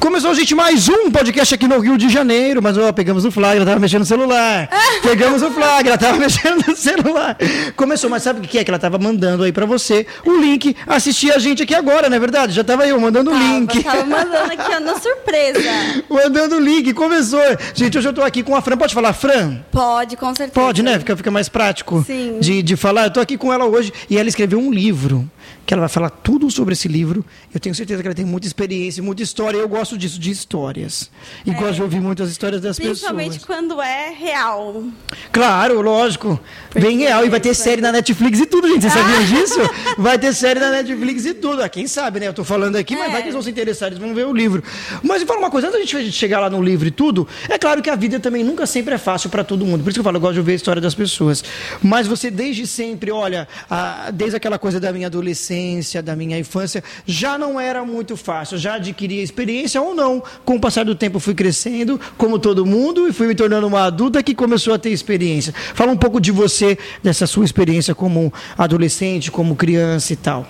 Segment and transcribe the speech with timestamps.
[0.00, 3.64] Começou, gente, mais um podcast aqui no Rio de Janeiro, mas ó, pegamos o flagra,
[3.64, 4.68] tava mexendo no celular.
[5.02, 7.36] Pegamos o flagra, tava mexendo no celular.
[7.76, 10.06] Começou, mas sabe o que é que ela tava mandando aí pra você?
[10.24, 12.52] O link, assistir a gente aqui agora, não é verdade?
[12.52, 13.82] Já tava eu mandando o link.
[13.82, 15.60] Tava mandando aqui, ó, na surpresa.
[16.08, 17.40] mandando o link, começou.
[17.74, 19.58] Gente, hoje eu tô aqui com a Fran, pode falar Fran?
[19.72, 20.52] Pode, com certeza.
[20.52, 20.98] Pode, né?
[20.98, 22.38] Fica, fica mais prático Sim.
[22.40, 23.04] De, de falar.
[23.06, 25.28] Eu tô aqui com ela hoje e ela escreveu um livro,
[25.66, 27.24] que ela vai falar tudo sobre esse livro.
[27.52, 29.58] Eu tenho certeza que ela tem muita experiência, muita história.
[29.58, 31.10] Eu gosto disso, de histórias.
[31.44, 32.82] E gosto de ouvir muitas histórias das É.
[32.84, 33.44] Principalmente pessoas.
[33.44, 34.84] quando é real.
[35.32, 36.38] Claro, lógico.
[36.72, 37.24] Bem real.
[37.26, 38.82] E vai ter série na Netflix e tudo, gente.
[38.82, 39.58] Vocês sabiam disso?
[39.98, 41.60] Vai ter série na Netflix e tudo.
[41.62, 42.28] Ah, quem sabe, né?
[42.28, 43.10] Eu tô falando aqui, mas É.
[43.10, 44.62] vai que eles vão se interessar, eles vão ver o livro.
[45.02, 47.58] Mas me fala uma coisa, antes da gente chegar lá no livro e tudo, é
[47.58, 49.82] claro que a vida também nunca sempre é fácil para todo mundo.
[49.82, 51.42] Por isso que eu falo, eu gosto de ouvir a história das pessoas.
[51.82, 55.55] Mas você desde sempre, olha, a- desde aquela coisa da minha adolescência,
[56.02, 58.58] da minha infância, já não era muito fácil.
[58.58, 60.22] Já adquiria experiência ou não.
[60.44, 63.84] Com o passar do tempo fui crescendo, como todo mundo, e fui me tornando uma
[63.84, 65.52] adulta que começou a ter experiência.
[65.74, 70.46] Fala um pouco de você, dessa sua experiência como adolescente, como criança e tal.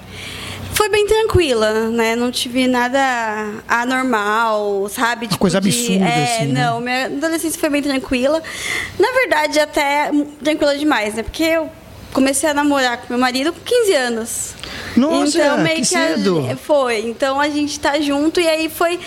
[0.72, 2.14] Foi bem tranquila, né?
[2.14, 2.98] Não tive nada
[3.66, 5.26] anormal, sabe?
[5.26, 6.64] Tipo coisa de- absurda, é, assim, né?
[6.66, 8.42] não, minha adolescência foi bem tranquila.
[8.98, 10.10] Na verdade, até
[10.42, 11.22] tranquila demais, né?
[11.22, 11.70] Porque eu
[12.16, 14.54] comecei a namorar com meu marido com 15 anos.
[14.96, 16.42] Nossa, então, meio que que, a cedo.
[16.42, 17.00] gen- foi.
[17.00, 18.98] Então a gente tá junto e aí foi.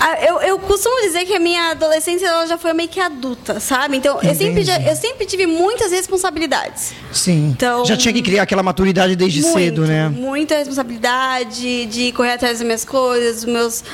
[0.00, 3.60] a- Eu, eu costumo dizer que a minha adolescência ela já foi meio que adulta,
[3.60, 3.96] sabe?
[3.96, 6.92] Então eu sempre, já- eu sempre tive muitas responsabilidades.
[7.12, 7.52] Sim.
[7.56, 10.08] Então- Já tinha que criar aquela maturidade desde Muito, cedo, né?
[10.08, 13.84] Muita responsabilidade de correr atrás das minhas coisas, dos meus,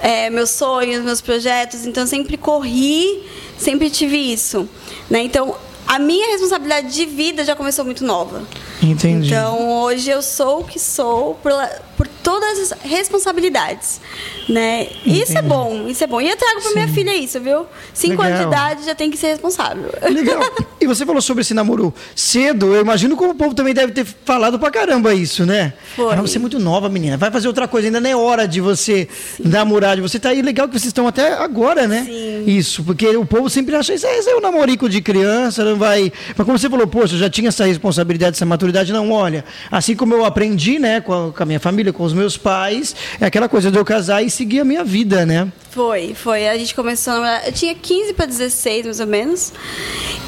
[0.00, 1.84] é, meus sonhos, meus projetos.
[1.84, 3.22] Então, sempre corri,
[3.58, 4.68] sempre tive isso.
[5.10, 5.22] Né?
[5.24, 5.56] Então,
[5.90, 8.44] a minha responsabilidade de vida já começou muito nova.
[8.82, 9.28] Entendi.
[9.28, 11.52] Então, hoje eu sou o que sou por,
[11.96, 14.00] por todas as responsabilidades,
[14.48, 14.88] né?
[15.04, 15.48] Isso é Entendi.
[15.48, 16.20] bom, isso é bom.
[16.20, 17.66] E eu trago para minha filha isso, viu?
[17.92, 18.52] Cinco anos de Legal.
[18.52, 19.90] idade já tem que ser responsável.
[20.10, 20.40] Legal.
[20.80, 22.74] E você falou sobre esse namoro cedo.
[22.74, 25.74] Eu imagino como o povo também deve ter falado pra caramba isso, né?
[25.94, 26.14] Foi.
[26.14, 27.18] Ah, você é muito nova, menina.
[27.18, 27.88] Vai fazer outra coisa.
[27.88, 29.06] Ainda não é hora de você
[29.38, 29.96] namorar.
[29.96, 30.40] De você tá aí.
[30.40, 32.04] Legal que vocês estão até agora, né?
[32.06, 32.44] Sim.
[32.46, 32.82] Isso.
[32.82, 34.06] Porque o povo sempre acha isso.
[34.06, 35.62] Isso é um namorico de criança.
[35.66, 36.10] Não vai.
[36.34, 38.69] Mas como você falou, poxa, eu já tinha essa responsabilidade, essa maturidade.
[38.92, 39.44] Não, olha.
[39.70, 41.00] Assim como eu aprendi, né?
[41.00, 42.94] Com a, com a minha família, com os meus pais.
[43.20, 45.50] É aquela coisa de eu casar e seguir a minha vida, né?
[45.70, 46.48] Foi, foi.
[46.48, 47.46] A gente começou a namorar.
[47.46, 49.52] Eu tinha 15 para 16, mais ou menos.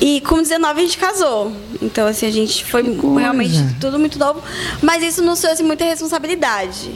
[0.00, 1.52] E com 19 a gente casou.
[1.80, 2.82] Então, assim, a gente foi
[3.18, 4.42] realmente tudo muito novo.
[4.80, 6.92] Mas isso nos trouxe muita responsabilidade.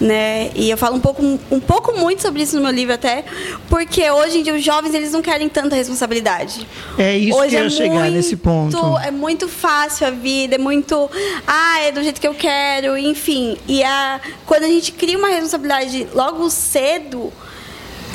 [0.00, 0.52] Né?
[0.54, 1.20] E eu falo um pouco,
[1.50, 3.24] um pouco muito sobre isso no meu livro até,
[3.68, 6.64] porque hoje em dia os jovens eles não querem tanta responsabilidade.
[6.96, 8.78] É isso hoje que eu ia chegar nesse ponto.
[8.98, 11.10] É muito fácil a vida, é muito,
[11.44, 13.56] ah, é do jeito que eu quero, enfim.
[13.66, 17.32] E a, quando a gente cria uma responsabilidade logo cedo,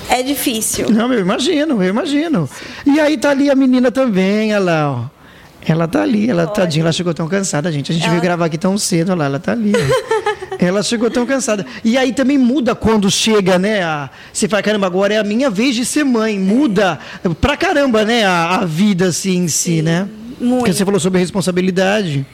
[0.09, 0.89] é difícil.
[0.89, 2.49] Não, eu imagino, eu imagino.
[2.85, 5.23] E aí tá ali a menina também, olha lá, ó.
[5.65, 7.91] Ela tá ali, ela tadinha, ela chegou tão cansada, gente.
[7.91, 9.71] A gente veio gravar aqui tão cedo, olha lá, ela tá ali.
[10.59, 11.65] ela chegou tão cansada.
[11.85, 13.81] E aí também muda quando chega, né?
[13.81, 16.37] A, você fala, caramba, agora é a minha vez de ser mãe.
[16.37, 16.99] Muda
[17.39, 18.25] pra caramba, né?
[18.25, 20.09] A, a vida assim em si, né?
[20.43, 20.59] muito.
[20.59, 22.25] Porque você falou sobre responsabilidade.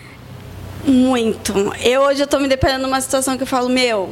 [0.85, 1.53] Muito.
[1.81, 4.09] Eu hoje eu tô me deparando numa situação que eu falo, meu,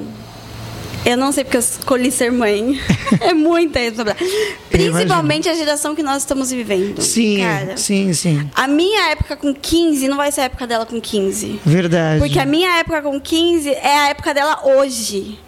[1.07, 2.79] eu não sei porque eu escolhi ser mãe.
[3.21, 4.31] é muita responsabilidade.
[4.69, 7.01] Principalmente a geração que nós estamos vivendo.
[7.01, 8.49] Sim, Cara, sim, sim.
[8.53, 11.61] A minha época com 15 não vai ser a época dela com 15.
[11.65, 12.19] Verdade.
[12.19, 15.39] Porque a minha época com 15 é a época dela hoje.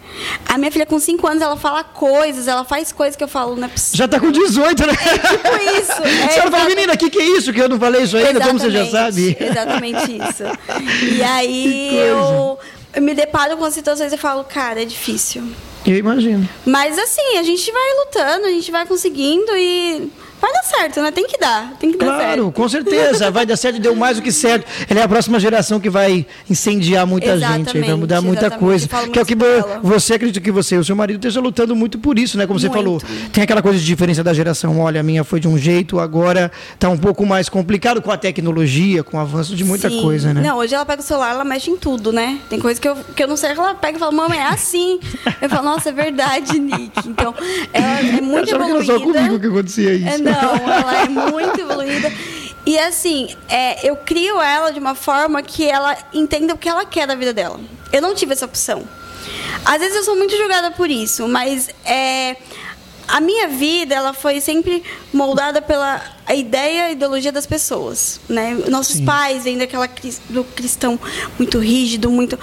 [0.48, 3.54] A minha filha com 5 anos, ela fala coisas, ela faz coisas que eu falo,
[3.54, 3.98] não é possível.
[3.98, 4.92] Já tá com 18, né?
[4.92, 5.92] Tipo isso.
[6.02, 7.52] A senhora fala, exatamente- menina, o que, que é isso?
[7.52, 9.36] Que eu não falei isso ainda, como você já sabe.
[9.38, 10.44] Exatamente isso.
[11.16, 12.58] E aí eu,
[12.94, 15.42] eu me deparo com situações e falo, cara, é difícil.
[15.86, 16.48] Eu imagino.
[16.66, 21.10] Mas assim, a gente vai lutando, a gente vai conseguindo e vai dar certo, né?
[21.10, 22.52] Tem que dar, tem que dar Claro, certo.
[22.52, 23.30] com certeza.
[23.30, 24.66] Vai dar certo, deu mais do que certo.
[24.88, 28.46] Ela é a próxima geração que vai incendiar muita gente, aí vai mudar Exatamente, muita
[28.46, 28.58] exatamente.
[28.88, 28.88] coisa.
[29.10, 29.80] Que é o que dela.
[29.82, 32.46] você acredita que você e o seu marido estejam lutando muito por isso, né?
[32.46, 32.78] Como você Muito.
[32.82, 33.02] falou.
[33.32, 34.78] Tem aquela coisa de diferença da geração.
[34.80, 38.16] Olha, a minha foi de um jeito, agora está um pouco mais complicado com a
[38.16, 40.00] tecnologia, com o avanço de muita Sim.
[40.02, 40.40] coisa, né?
[40.42, 42.38] Não, hoje ela pega o celular, ela mexe em tudo, né?
[42.48, 44.98] Tem coisa que eu, que eu não sei, ela pega e fala, mamãe, é assim.
[45.40, 47.08] Eu falo, nossa, é verdade, Nick.
[47.08, 47.34] Então,
[47.72, 48.92] ela é muito Eu achava que era evoluída.
[48.92, 50.08] só comigo que acontecia isso.
[50.08, 52.12] É, não, ela é muito evoluída.
[52.66, 56.84] E assim, é, eu crio ela de uma forma que ela entenda o que ela
[56.84, 57.58] quer da vida dela.
[57.92, 58.86] Eu não tive essa opção.
[59.64, 62.36] Às vezes eu sou muito julgada por isso, mas é,
[63.10, 66.00] a minha vida ela foi sempre moldada pela
[66.32, 68.54] ideia e ideologia das pessoas, né?
[68.68, 69.04] Nossos Sim.
[69.04, 69.88] pais vêm daquela
[70.28, 70.98] do cristão
[71.36, 72.38] muito rígido, muito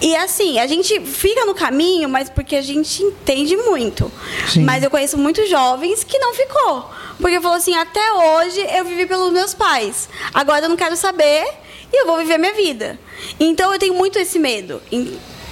[0.00, 4.10] e assim a gente fica no caminho, mas porque a gente entende muito.
[4.48, 4.64] Sim.
[4.64, 6.90] Mas eu conheço muitos jovens que não ficou,
[7.20, 11.46] porque falou assim: até hoje eu vivi pelos meus pais, agora eu não quero saber
[11.92, 12.98] e eu vou viver minha vida.
[13.38, 14.80] Então eu tenho muito esse medo.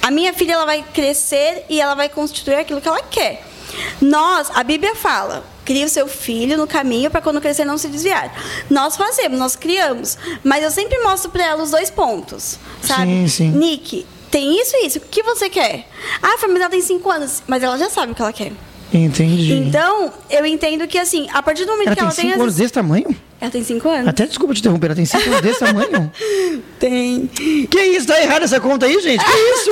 [0.01, 3.54] A minha filha ela vai crescer e ela vai constituir aquilo que ela quer.
[4.01, 7.87] Nós, a Bíblia fala, cria o seu filho no caminho para quando crescer não se
[7.87, 8.33] desviar.
[8.69, 13.05] Nós fazemos, nós criamos, mas eu sempre mostro para ela os dois pontos, sabe?
[13.05, 13.51] Sim, sim.
[13.51, 14.97] Nick, tem isso e isso.
[14.99, 15.87] O que você quer?
[16.21, 18.51] Ah, mas ela tem cinco anos, mas ela já sabe o que ela quer.
[18.93, 19.53] Entendi.
[19.53, 22.25] Então, eu entendo que assim, a partir do momento ela que ela tem.
[22.25, 23.15] Ela tem cinco anos desse tamanho?
[23.39, 24.07] Ela tem cinco anos.
[24.07, 26.11] Até desculpa te interromper, ela tem cinco anos desse tamanho?
[26.79, 27.27] Tem.
[27.27, 28.07] Que isso?
[28.07, 29.23] Tá errada essa conta aí, gente?
[29.23, 29.71] Que isso?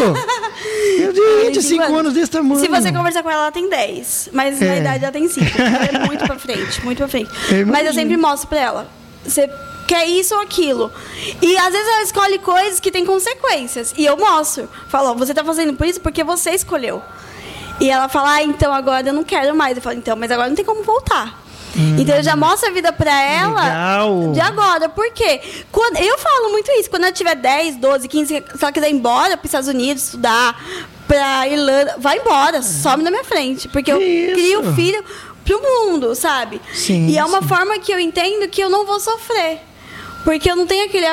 [0.99, 1.99] Meu Deus, cinco, cinco anos.
[1.99, 2.59] anos desse tamanho.
[2.59, 4.29] Se você conversar com ela, ela tem dez.
[4.31, 4.65] Mas é.
[4.65, 5.61] na idade ela tem cinco.
[5.61, 7.29] Ela é muito pra frente, muito pra frente.
[7.51, 8.87] Eu mas eu sempre mostro pra ela.
[9.25, 9.49] Você
[9.87, 10.91] quer isso ou aquilo.
[11.41, 13.93] E às vezes ela escolhe coisas que têm consequências.
[13.97, 14.69] E eu mostro.
[14.89, 17.01] Falo, você tá fazendo por isso porque você escolheu.
[17.79, 19.75] E ela fala, ah, então agora eu não quero mais.
[19.77, 21.42] Eu falo, então, mas agora não tem como voltar.
[21.75, 21.97] Hum.
[21.99, 24.31] Então eu já mostro a vida pra ela Legal.
[24.31, 24.89] de agora.
[24.89, 25.41] Por quê?
[25.71, 26.89] Quando, eu falo muito isso.
[26.89, 30.03] Quando ela tiver 10, 12, 15, se ela quiser ir embora para os Estados Unidos
[30.03, 30.55] estudar,
[31.07, 33.67] pra Irlanda, vai embora, some na minha frente.
[33.67, 34.33] Porque que eu isso?
[34.33, 35.03] crio o filho
[35.43, 36.61] pro mundo, sabe?
[36.73, 37.47] Sim, e é uma sim.
[37.47, 39.59] forma que eu entendo que eu não vou sofrer.
[40.23, 41.07] Porque eu não tenho aquele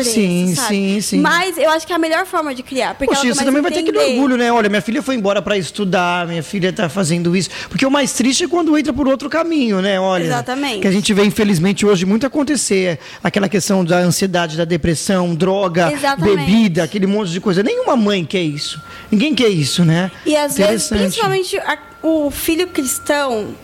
[0.00, 0.68] preço, sim, sabe?
[0.68, 2.94] Sim, sim, Mas eu acho que é a melhor forma de criar.
[2.94, 4.52] Porque Poxa, você também vai ter aquele orgulho, né?
[4.52, 7.50] Olha, minha filha foi embora para estudar, minha filha está fazendo isso.
[7.68, 9.98] Porque o mais triste é quando entra por outro caminho, né?
[9.98, 10.80] Olha, Exatamente.
[10.80, 12.98] Que a gente vê, infelizmente, hoje muito acontecer.
[13.22, 16.36] Aquela questão da ansiedade, da depressão, droga, Exatamente.
[16.36, 17.62] bebida, aquele monte de coisa.
[17.62, 18.80] Nenhuma mãe quer isso.
[19.10, 20.10] Ninguém quer isso, né?
[20.24, 23.54] E às vezes, principalmente a, o filho cristão,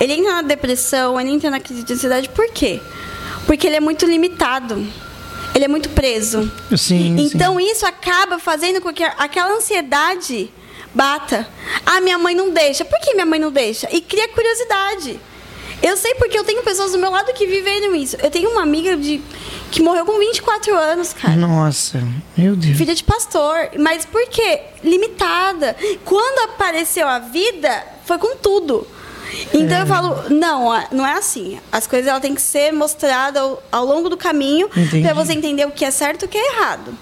[0.00, 2.80] ele entra na depressão, ele entra na crise de ansiedade, por quê?
[3.46, 4.84] Porque ele é muito limitado
[5.56, 6.52] ele é muito preso.
[6.76, 7.70] Sim, então sim.
[7.70, 10.52] isso acaba fazendo com que aquela ansiedade
[10.94, 11.48] bata.
[11.84, 12.84] Ah, minha mãe não deixa.
[12.84, 13.88] Por que minha mãe não deixa?
[13.90, 15.18] E cria curiosidade.
[15.82, 18.16] Eu sei porque eu tenho pessoas do meu lado que viveram isso.
[18.22, 19.22] Eu tenho uma amiga de
[19.70, 21.36] que morreu com 24 anos, cara.
[21.36, 22.02] Nossa,
[22.36, 22.76] meu Deus.
[22.76, 23.70] Filha de pastor.
[23.78, 24.60] Mas por quê?
[24.84, 25.74] Limitada.
[26.04, 28.86] Quando apareceu a vida, foi com tudo.
[29.52, 29.82] Então é.
[29.82, 31.58] eu falo, não, não é assim.
[31.70, 34.68] As coisas ela tem que ser mostradas ao, ao longo do caminho
[35.02, 36.96] para você entender o que é certo e o que é errado.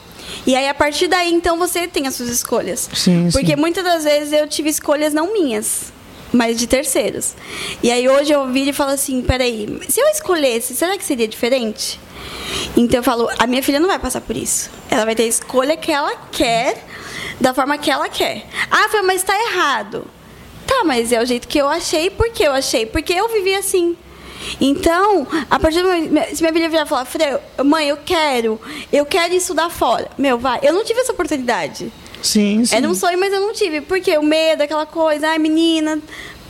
[0.47, 2.89] E aí, a partir daí, então, você tem as suas escolhas.
[2.93, 3.57] Sim, Porque sim.
[3.57, 5.93] muitas das vezes eu tive escolhas não minhas,
[6.33, 7.35] mas de terceiros.
[7.83, 11.29] E aí, hoje eu viro e falo assim: peraí, se eu escolhesse, será que seria
[11.29, 12.01] diferente?
[12.77, 14.71] Então, eu falo: a minha filha não vai passar por isso.
[14.91, 16.85] Ela vai ter a escolha que ela quer,
[17.41, 18.47] da forma que ela quer.
[18.71, 20.07] Ah, foi, mas está errado.
[20.67, 22.87] Tá, mas é o jeito que eu achei, por que eu achei?
[22.87, 23.97] Porque eu vivi assim.
[24.61, 28.61] Então, a partir do momento, se minha filha virar e falar, Freio, mãe, eu quero,
[28.93, 30.09] eu quero estudar fora.
[30.19, 30.61] Meu, vai.
[30.63, 31.91] Eu não tive essa oportunidade.
[32.23, 32.75] Sim, sim.
[32.75, 33.81] Era um sonho, mas eu não tive.
[33.81, 35.99] Porque o medo, aquela coisa, ai, menina.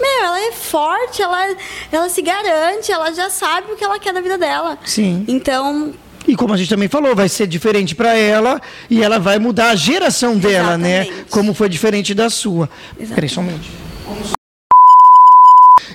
[0.00, 1.56] Meu, ela é forte, ela,
[1.90, 4.76] ela se garante, ela já sabe o que ela quer da vida dela.
[4.84, 5.24] Sim.
[5.28, 5.94] Então,
[6.26, 9.70] e como a gente também falou, vai ser diferente para ela e ela vai mudar
[9.70, 11.02] a geração dela, né?
[11.02, 11.20] Exatamente.
[11.20, 11.26] né?
[11.30, 12.68] Como foi diferente da sua.
[12.98, 13.34] Exatamente.
[13.34, 13.83] Peraí.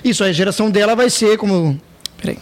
[0.02, 1.80] Isso, a geração dela vai ser como.
[2.16, 2.38] Peraí.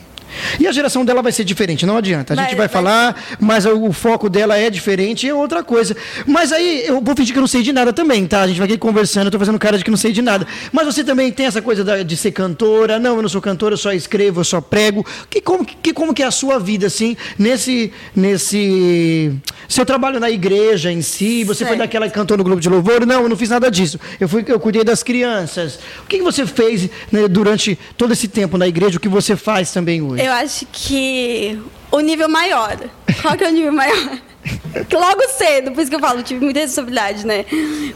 [0.59, 2.33] E a geração dela vai ser diferente, não adianta.
[2.33, 5.63] A vai, gente vai, vai falar, mas o foco dela é diferente e é outra
[5.63, 5.97] coisa.
[6.27, 8.43] Mas aí eu vou fingir que eu não sei de nada também, tá?
[8.43, 10.47] A gente vai aqui conversando, eu tô fazendo cara de que não sei de nada.
[10.73, 12.99] Mas você também tem essa coisa de ser cantora?
[12.99, 15.05] Não, eu não sou cantora, eu só escrevo, eu só prego.
[15.31, 19.33] Que, como, que, como que é a sua vida, assim, nesse, nesse
[19.69, 21.45] seu trabalho na igreja em si?
[21.45, 21.71] Você certo.
[21.71, 23.05] foi daquela que cantou no grupo de louvor?
[23.07, 23.99] Não, eu não fiz nada disso.
[24.21, 25.79] Eu, fui, eu cuidei das crianças.
[26.05, 28.99] O que, que você fez né, durante todo esse tempo na igreja?
[28.99, 30.23] O que você faz também hoje?
[30.23, 32.77] Eu acho que o nível maior.
[33.23, 34.19] Qual que é o nível maior?
[34.93, 37.45] Logo cedo, por isso que eu falo, tive muita responsabilidade, né?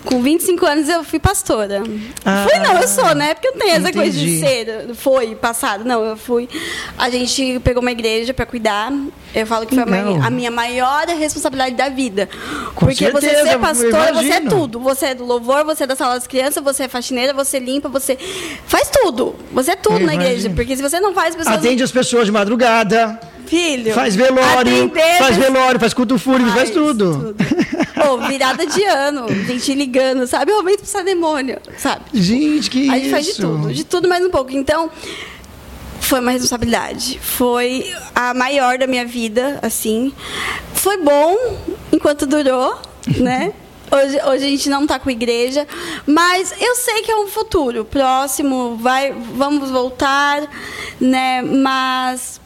[0.05, 1.83] Com 25 anos eu fui pastora.
[2.25, 3.35] Ah, fui não, eu sou, né?
[3.35, 3.99] Porque eu tenho essa entendi.
[3.99, 5.85] coisa de ser, foi, passado.
[5.85, 6.49] Não, eu fui.
[6.99, 8.93] A gente pegou uma igreja para cuidar.
[9.35, 12.29] Eu falo que foi a, a minha maior responsabilidade da vida.
[12.75, 14.81] Com Porque certeza, você ser pastora, você é tudo.
[14.81, 17.89] Você é do louvor, você é da sala das crianças, você é faxineira, você limpa,
[17.89, 18.19] você
[18.67, 19.35] faz tudo.
[19.53, 20.33] Você é tudo Eu na igreja.
[20.33, 20.55] imagino.
[20.55, 23.19] Porque se você não faz, as pessoas Atende as pessoas de madrugada.
[23.47, 23.95] Filho.
[23.95, 27.35] Faz velório, faz velório, faz culto fúnebre, faz, tudo.
[27.95, 30.53] Pô, virada de ano, gente ligando, sabe?
[30.53, 32.03] Momento pro demônio, sabe?
[32.15, 33.05] Gente, que A isso?
[33.05, 34.51] gente faz de tudo, de tudo mais um pouco.
[34.53, 34.91] Então,
[36.01, 37.19] foi uma responsabilidade.
[37.23, 40.13] Foi a maior da minha vida, assim.
[40.75, 41.37] Foi bom
[41.93, 42.77] enquanto durou,
[43.19, 43.53] né?
[43.91, 45.67] Hoje, hoje a gente não está com igreja,
[46.07, 50.43] mas eu sei que é um futuro próximo, vai, vamos voltar,
[50.99, 51.43] né?
[51.43, 52.41] Mas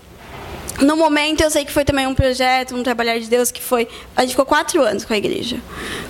[0.81, 3.89] no momento eu sei que foi também um projeto, um trabalhar de Deus que foi.
[4.15, 5.61] A gente ficou quatro anos com a igreja.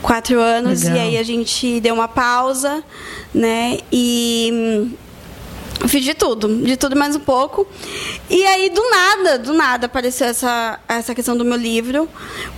[0.02, 0.96] Quatro anos, Legal.
[0.96, 2.82] e aí a gente deu uma pausa,
[3.34, 3.78] né?
[3.92, 4.90] E
[5.88, 7.66] fiz de tudo, de tudo mais um pouco.
[8.28, 12.08] E aí, do nada, do nada, apareceu essa, essa questão do meu livro,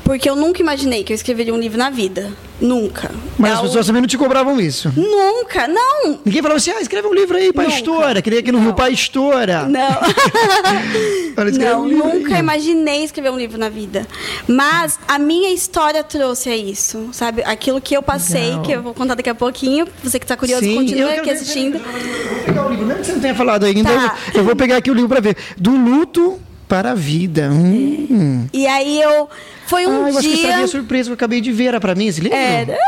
[0.04, 2.32] porque eu nunca imaginei que eu escreveria um livro na vida.
[2.60, 3.10] Nunca.
[3.38, 4.92] Mas é as pessoas também não te cobravam isso?
[4.96, 6.18] Nunca, não.
[6.24, 8.20] Ninguém falava assim, ah, escreve um livro aí, pastora.
[8.20, 9.68] Queria aqui no Rio, pastora.
[9.68, 9.88] Não.
[11.58, 12.40] não, um nunca aí.
[12.40, 14.06] imaginei escrever um livro na vida.
[14.46, 17.42] Mas a minha história trouxe a isso, sabe?
[17.44, 18.62] Aquilo que eu passei, Legal.
[18.62, 19.86] que eu vou contar daqui a pouquinho.
[20.02, 21.76] Você que está curioso, Sim, continua aqui assistindo.
[21.76, 24.16] Eu vou pegar o livro, mesmo que você não tenha falado ainda, tá.
[24.34, 25.36] eu vou pegar aqui o livro para ver.
[25.56, 27.50] Do luto para a vida.
[27.50, 28.46] Hum.
[28.52, 29.28] E aí eu
[29.68, 30.18] foi um ah, eu dia.
[30.18, 31.66] acho que estraguei a surpresa que eu acabei de ver.
[31.66, 32.36] Era pra mim esse livro?
[32.36, 32.78] Era.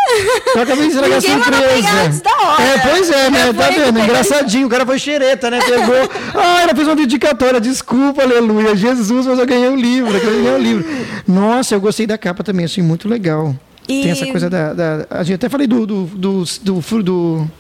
[0.55, 1.89] Eu acabei de estragar a surpresa.
[2.07, 2.63] Antes da hora.
[2.63, 3.53] É, pois é, né?
[3.53, 4.01] Tá vendo?
[4.01, 4.67] Engraçadinho.
[4.67, 5.61] O cara foi xereta, né?
[5.61, 6.11] Pegou.
[6.33, 7.61] Ah, ela fez uma dedicatória.
[7.61, 8.75] Desculpa, aleluia.
[8.75, 10.17] Jesus, mas eu ganhei um livro.
[10.17, 11.07] Eu ganhei um livro.
[11.27, 12.65] Nossa, eu gostei da capa também.
[12.65, 13.55] Achei muito legal.
[13.89, 14.03] E...
[14.03, 15.07] Tem essa coisa da, da.
[15.11, 17.51] A gente até falei do, do, do, do, do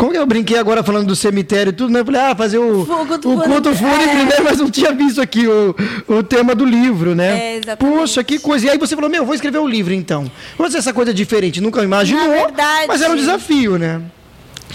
[0.00, 2.00] como que eu brinquei agora falando do cemitério e tudo, né?
[2.00, 4.24] Eu falei, ah, fazer o, o culto fúnebre, é.
[4.24, 4.36] né?
[4.42, 5.76] Mas não tinha visto aqui o,
[6.08, 7.38] o tema do livro, né?
[7.38, 7.98] É, exatamente.
[7.98, 8.64] Poxa, que coisa.
[8.64, 10.20] E aí você falou, meu, vou escrever um livro então.
[10.56, 11.60] Vamos fazer essa coisa diferente.
[11.60, 14.00] Nunca imaginou, verdade, mas era um desafio, né?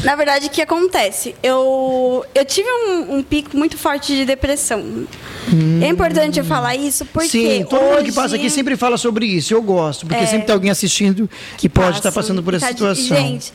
[0.03, 1.33] Na verdade, o que acontece?
[1.41, 5.07] Eu, eu tive um, um pico muito forte de depressão.
[5.51, 5.79] Hum.
[5.81, 7.29] É importante eu falar isso porque.
[7.29, 9.55] Sim, todo mundo que passa aqui sempre fala sobre isso.
[9.55, 11.27] Eu gosto, porque é, sempre tem alguém assistindo
[11.57, 13.17] que, que pode estar passando por essa situação.
[13.17, 13.51] Gente,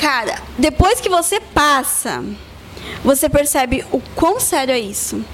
[0.00, 2.24] Cara, depois que você passa,
[3.02, 5.24] você percebe o quão sério é isso.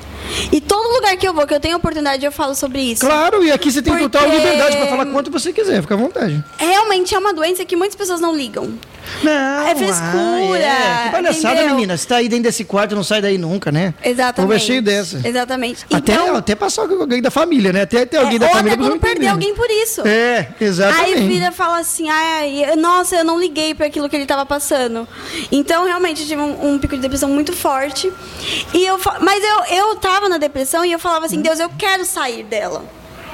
[0.52, 3.06] E todo lugar que eu vou, que eu tenho oportunidade, eu falo sobre isso.
[3.06, 4.08] Claro, e aqui você tem Porque...
[4.08, 6.42] total liberdade para falar quanto você quiser, fica à vontade.
[6.58, 8.74] Realmente é uma doença que muitas pessoas não ligam.
[9.22, 10.64] Não, é frescura.
[10.64, 11.04] Ah, é.
[11.04, 11.74] Que palhaçada, entendeu?
[11.74, 11.96] menina.
[11.96, 13.94] Você tá aí dentro desse quarto, não sai daí nunca, né?
[14.02, 14.50] Exatamente.
[14.50, 15.20] O é cheio dessa.
[15.26, 15.84] Exatamente.
[15.92, 17.82] Até, então, até passar alguém da família, né?
[17.82, 18.74] Até ter alguém é, da ou família.
[18.74, 20.06] Até quando perder alguém por isso.
[20.06, 21.18] É, exatamente.
[21.18, 24.44] Aí vira e fala assim, ai, nossa, eu não liguei para aquilo que ele tava
[24.44, 25.06] passando.
[25.50, 28.12] Então, realmente, eu tive um, um, pico de depressão muito forte.
[28.72, 32.04] E eu, mas eu, eu tava na depressão e eu falava assim, Deus, eu quero
[32.04, 32.84] sair dela.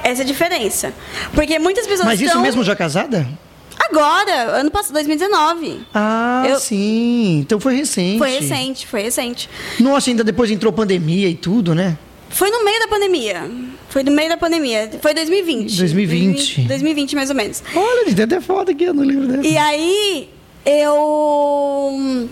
[0.03, 0.93] Essa é a diferença.
[1.33, 3.27] Porque muitas pessoas Mas isso mesmo já casada?
[3.89, 5.81] Agora, ano passado, 2019.
[5.93, 6.59] Ah, eu...
[6.59, 7.39] sim.
[7.39, 8.17] Então foi recente.
[8.17, 9.49] Foi recente, foi recente.
[9.79, 11.97] Nossa, ainda depois entrou pandemia e tudo, né?
[12.29, 13.51] Foi no meio da pandemia.
[13.89, 14.89] Foi no meio da pandemia.
[15.01, 15.77] Foi 2020.
[15.77, 16.61] 2020.
[16.61, 17.61] 2020, mais ou menos.
[17.75, 19.45] Olha, tem até foto aqui no livro dela.
[19.45, 20.29] E aí,
[20.65, 22.29] eu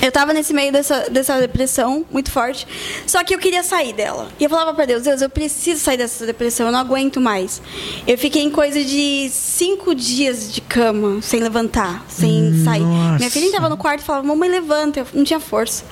[0.00, 2.66] eu tava nesse meio dessa, dessa depressão muito forte,
[3.06, 4.28] só que eu queria sair dela.
[4.38, 7.60] E eu falava para Deus, Deus, eu preciso sair dessa depressão, eu não aguento mais.
[8.06, 12.80] Eu fiquei em coisa de cinco dias de cama, sem levantar, sem hum, sair.
[12.80, 13.18] Nossa.
[13.18, 15.00] Minha filha estava no quarto e falava, mamãe, levanta.
[15.00, 15.84] Eu não tinha força.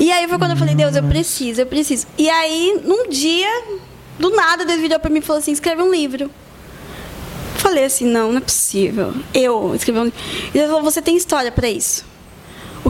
[0.00, 2.06] E aí foi quando eu falei, Deus, eu preciso, eu preciso.
[2.16, 3.48] E aí, num dia,
[4.18, 6.30] do nada, Deus virou para mim e falou assim, escreve um livro.
[7.56, 9.12] falei assim, não, não é possível.
[9.34, 10.18] Eu escrevi um livro.
[10.54, 12.13] E ele falou, você tem história para isso.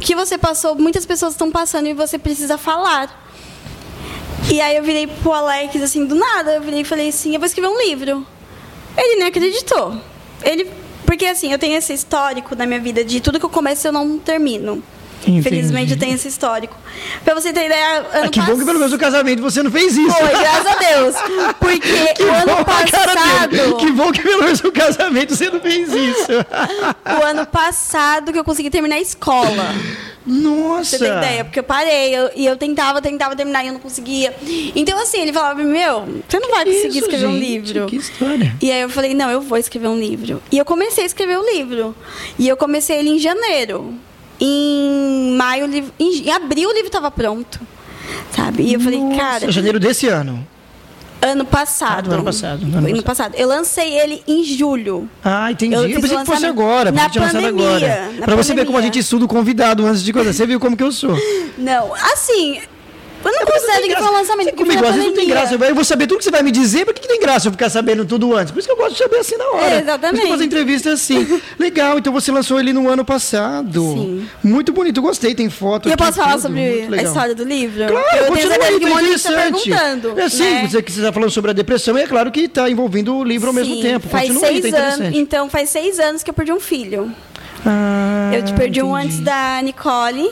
[0.04, 3.24] Que você passou, muitas pessoas estão passando e você precisa falar.
[4.52, 7.40] E aí eu virei pro Alex, assim, do nada, eu virei e falei assim, eu
[7.40, 8.26] vou escrever um livro.
[8.94, 9.98] Ele nem acreditou.
[10.42, 10.70] Ele,
[11.06, 13.92] porque assim, eu tenho esse histórico na minha vida de tudo que eu começo eu
[13.92, 14.84] não termino.
[15.22, 15.38] Entendi.
[15.38, 16.76] Infelizmente eu tenho esse histórico.
[17.24, 17.98] Pra você ter ideia.
[17.98, 20.14] Ano ah, que bom que pelo menos o casamento você não fez isso.
[20.14, 21.16] Foi, graças a Deus.
[21.58, 23.76] Porque que o ano passado.
[23.78, 26.32] Que bom que pelo menos o casamento você não fez isso.
[27.20, 29.74] o ano passado que eu consegui terminar a escola.
[30.26, 30.96] Nossa!
[30.96, 31.44] Você tem ideia?
[31.44, 34.34] Porque eu parei eu, e eu tentava, tentava terminar e eu não conseguia.
[34.74, 37.86] Então, assim, ele falava: Meu, você não vai conseguir Isso, escrever gente, um livro.
[37.86, 38.56] Que história.
[38.60, 40.42] E aí eu falei: Não, eu vou escrever um livro.
[40.50, 41.94] E eu comecei a escrever o livro.
[42.38, 43.94] E eu comecei ele em janeiro.
[44.40, 45.66] Em maio,
[45.98, 47.60] em abril o livro estava pronto.
[48.30, 48.64] Sabe?
[48.64, 49.50] E eu falei, cara.
[49.50, 50.46] Janeiro desse ano.
[51.22, 52.10] Ano passado.
[52.10, 52.62] Ah, ano passado.
[52.64, 53.04] Ano, ano passado.
[53.04, 53.34] passado.
[53.36, 55.08] Eu lancei ele em julho.
[55.24, 55.74] Ah, entendi.
[55.74, 56.92] Eu, eu pensei que fosse agora.
[56.92, 57.48] Na pandemia.
[57.48, 58.08] Agora.
[58.22, 60.34] Pra você ver como a gente estuda o convidado antes de coisa.
[60.34, 61.16] Você viu como que eu sou.
[61.56, 62.60] Não, assim,
[63.24, 64.50] eu não é considero que foi lançamento.
[64.50, 65.54] Você comigo, às vezes não tem graça.
[65.54, 67.52] Eu vou saber tudo que você vai me dizer, por que, que tem graça eu
[67.52, 68.52] ficar sabendo tudo antes?
[68.52, 69.74] Por isso que eu gosto de saber assim na hora.
[69.74, 70.20] É, exatamente.
[70.20, 71.42] Por isso que entrevista assim.
[71.58, 73.80] Legal, então você lançou ele no ano passado.
[73.80, 74.28] Sim.
[74.42, 75.88] Muito bonito, gostei, tem foto.
[75.88, 77.86] E eu posso falar tudo, sobre a história do livro?
[77.86, 79.70] Claro, eu continua aí, que tá interessante.
[79.70, 80.68] Tá é assim, né?
[80.68, 83.48] você que está falando sobre a depressão, e é claro que está envolvendo o livro
[83.48, 84.08] ao Sim, mesmo tempo.
[84.08, 87.10] Faz continua seis aí, tá anos, então faz seis anos que eu perdi um filho.
[87.66, 88.82] Ah, eu te perdi entendi.
[88.82, 90.30] um antes da Nicole.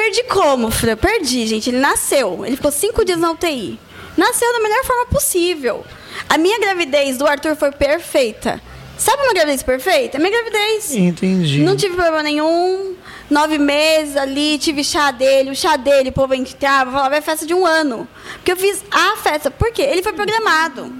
[0.00, 0.96] Perdi como, Fran?
[0.96, 1.68] Perdi, gente.
[1.68, 2.46] Ele nasceu.
[2.46, 3.78] Ele ficou cinco dias na UTI.
[4.16, 5.84] Nasceu da melhor forma possível.
[6.26, 8.58] A minha gravidez do Arthur foi perfeita.
[8.96, 10.18] Sabe uma gravidez perfeita?
[10.18, 10.94] Minha gravidez.
[10.94, 11.60] Entendi.
[11.60, 12.96] Não tive problema nenhum.
[13.28, 15.50] Nove meses ali, tive chá dele.
[15.50, 18.08] O chá dele, o povo entrava, falava, é festa de um ano.
[18.36, 19.50] Porque eu fiz a festa.
[19.50, 19.82] Por quê?
[19.82, 20.90] Ele foi programado.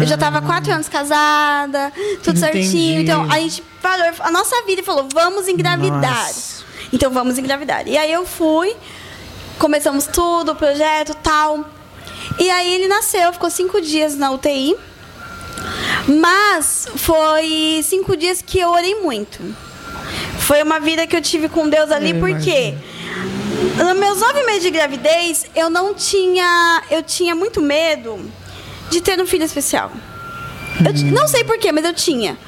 [0.00, 1.92] Eu já estava quatro anos casada,
[2.24, 2.64] tudo Entendi.
[2.64, 3.00] certinho.
[3.02, 6.26] Então, a gente parou a nossa vida e falou, vamos engravidar.
[6.26, 6.57] Nossa.
[6.92, 7.86] Então, vamos engravidar.
[7.86, 8.74] E aí eu fui,
[9.58, 11.64] começamos tudo, o projeto tal.
[12.38, 14.76] E aí ele nasceu, ficou cinco dias na UTI.
[16.06, 19.38] Mas foi cinco dias que eu orei muito.
[20.38, 22.74] Foi uma vida que eu tive com Deus ali, Eu porque
[23.76, 26.82] nos meus nove meses de gravidez, eu não tinha.
[26.90, 28.18] Eu tinha muito medo
[28.90, 29.90] de ter um filho especial.
[30.84, 32.38] Eu ti- não sei porquê, mas eu tinha.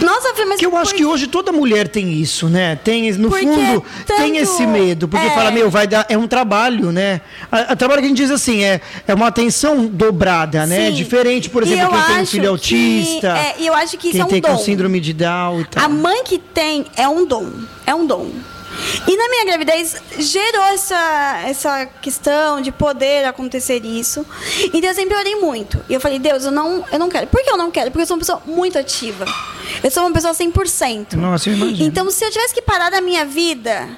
[0.00, 2.76] Nossa, mas Que eu acho que hoje toda mulher tem isso, né?
[2.76, 5.06] Tem, no Porque fundo, tanto- tem esse medo.
[5.08, 5.30] Porque é.
[5.30, 6.04] fala, meu, vai dar.
[6.08, 7.20] É um trabalho, né?
[7.50, 10.88] A, a trabalho que a gente diz assim, é, é uma atenção dobrada, né?
[10.90, 10.94] Sim.
[10.94, 13.38] Diferente, por exemplo, quem tem um filho que- autista.
[13.38, 14.58] é, eu acho que quem é um tem com dom.
[14.58, 15.84] síndrome de Down e tal.
[15.84, 17.50] A mãe que tem é um dom.
[17.86, 18.30] É um dom.
[19.06, 24.24] E na minha gravidez gerou essa, essa questão de poder acontecer isso.
[24.72, 25.84] Então eu sempre orei muito.
[25.88, 27.26] E eu falei, Deus, eu não, eu não quero.
[27.26, 27.90] Por que eu não quero?
[27.90, 29.24] Porque eu sou uma pessoa muito ativa.
[29.82, 31.14] Eu sou uma pessoa 100%.
[31.14, 31.88] Nossa, eu imagino.
[31.88, 33.88] Então se eu tivesse que parar da minha vida,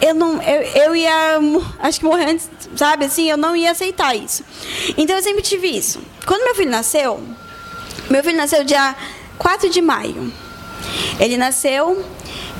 [0.00, 1.38] eu não eu, eu ia
[1.78, 4.44] acho que morrer antes, sabe assim, eu não ia aceitar isso.
[4.96, 6.00] Então eu sempre tive isso.
[6.26, 7.22] Quando meu filho nasceu,
[8.10, 8.94] meu filho nasceu dia
[9.38, 10.32] 4 de maio.
[11.20, 12.04] Ele nasceu,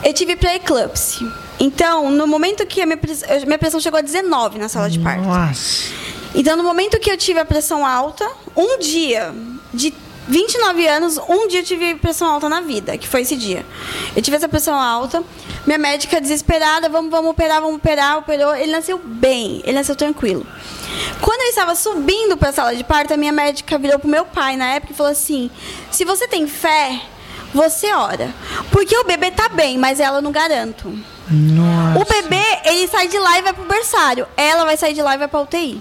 [0.04, 1.26] eu tive pré-eclâmpsia.
[1.59, 4.99] Então, no momento que a minha pressão, minha pressão chegou a 19 na sala de
[4.99, 5.23] parto.
[5.23, 5.92] Nossa.
[6.35, 9.32] Então, no momento que eu tive a pressão alta, um dia
[9.73, 9.92] de
[10.28, 13.64] 29 anos, um dia eu tive pressão alta na vida, que foi esse dia.
[14.16, 15.23] Eu tive essa pressão alta,
[15.66, 18.54] minha médica desesperada, vamos, vamos operar, vamos operar, operou.
[18.54, 20.47] Ele nasceu bem, ele nasceu tranquilo.
[21.21, 24.25] Quando eu estava subindo para a sala de parto, a minha médica virou pro meu
[24.25, 25.50] pai na época e falou assim:
[25.90, 27.00] se você tem fé,
[27.52, 28.32] você ora.
[28.71, 30.92] Porque o bebê tá bem, mas ela não garanto.
[31.30, 31.99] Nossa.
[32.00, 34.26] O bebê, ele sai de lá e vai pro berçário.
[34.37, 35.80] Ela vai sair de lá e vai pra UTI.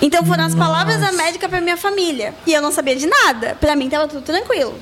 [0.00, 2.34] Então foram as palavras da médica pra minha família.
[2.46, 3.56] E eu não sabia de nada.
[3.60, 4.78] Pra mim tava tudo tranquilo.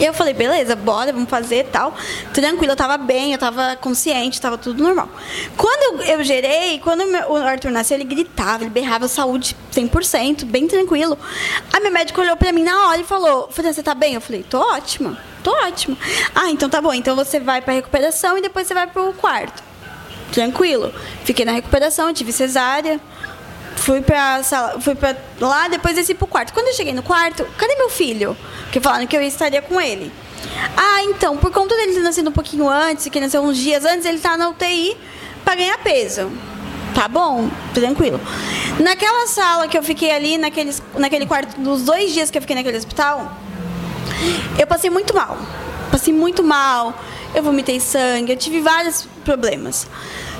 [0.00, 1.94] Eu falei, beleza, bora, vamos fazer tal.
[2.32, 5.08] Tranquilo, eu tava bem, eu tava consciente, tava tudo normal.
[5.56, 11.16] Quando eu, gerei, quando o Arthur nasceu, ele gritava, ele berrava saúde 100%, bem tranquilo.
[11.72, 14.14] A minha médica olhou pra mim na hora e falou: você tá bem?
[14.14, 15.96] Eu falei, tô ótima, tô ótima.
[16.34, 19.62] Ah, então tá bom, então você vai pra recuperação e depois você vai pro quarto.
[20.32, 20.92] Tranquilo.
[21.24, 23.00] Fiquei na recuperação, tive cesárea.
[23.76, 26.52] Fui pra sala, fui pra lá, depois desci pro quarto.
[26.52, 28.36] Quando eu cheguei no quarto, cadê meu filho?
[28.64, 30.10] Porque falaram que eu estaria com ele.
[30.76, 34.06] Ah, então, por conta dele ter nascido um pouquinho antes, que nasceu uns dias antes,
[34.06, 34.96] ele tá na UTI
[35.44, 36.30] pra ganhar peso.
[36.94, 38.20] Tá bom, tranquilo.
[38.78, 42.54] Naquela sala que eu fiquei ali, naqueles, naquele quarto, dos dois dias que eu fiquei
[42.54, 43.32] naquele hospital,
[44.58, 45.36] eu passei muito mal.
[45.90, 46.94] Passei muito mal.
[47.34, 49.88] Eu vomitei sangue, eu tive vários problemas.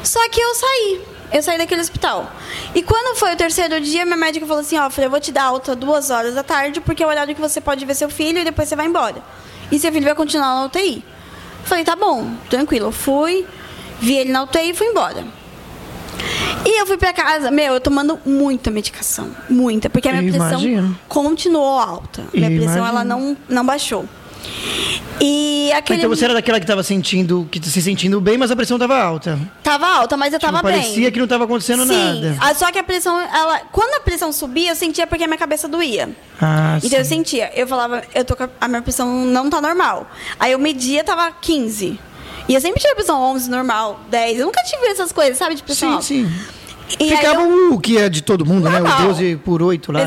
[0.02, 1.13] Só que eu saí.
[1.34, 2.30] Eu saí daquele hospital.
[2.76, 5.32] E quando foi o terceiro dia, minha médica falou assim: Ó, Fran, eu vou te
[5.32, 8.08] dar alta duas horas da tarde, porque é o horário que você pode ver seu
[8.08, 9.16] filho e depois você vai embora.
[9.72, 11.04] E seu filho vai continuar na UTI.
[11.64, 12.86] Falei: tá bom, tranquilo.
[12.86, 13.44] Eu fui,
[14.00, 15.24] vi ele na UTI e fui embora.
[16.64, 19.34] E eu fui pra casa, meu, eu tomando muita medicação.
[19.50, 19.90] Muita.
[19.90, 22.24] Porque a minha Eu pressão continuou alta.
[22.32, 24.08] Minha pressão, ela não, não baixou.
[25.20, 25.98] E aquele.
[26.00, 28.98] Então você era daquela que tava sentindo, que se sentindo bem, mas a pressão tava
[29.00, 29.38] alta.
[29.62, 30.80] Tava alta, mas eu tava Tipo, bem.
[30.80, 32.54] parecia que não tava acontecendo Sim, nada.
[32.54, 35.68] só que a pressão, ela, quando a pressão subia, eu sentia porque a minha cabeça
[35.68, 36.10] doía.
[36.40, 37.16] Ah, Então eu sim.
[37.16, 40.10] sentia, eu falava, eu tô com a, minha pressão não tá normal.
[40.38, 41.98] Aí eu media, tava 15.
[42.48, 44.40] E eu sempre tive pressão 11, normal, 10.
[44.40, 46.32] Eu nunca tive essas coisas, sabe, de pressão Sim, alta.
[46.32, 46.32] sim.
[47.00, 48.78] E Ficava eu- o que é de todo mundo, né?
[48.78, 49.00] Normal.
[49.00, 50.00] O 12 por 8 lá.
[50.00, 50.04] né?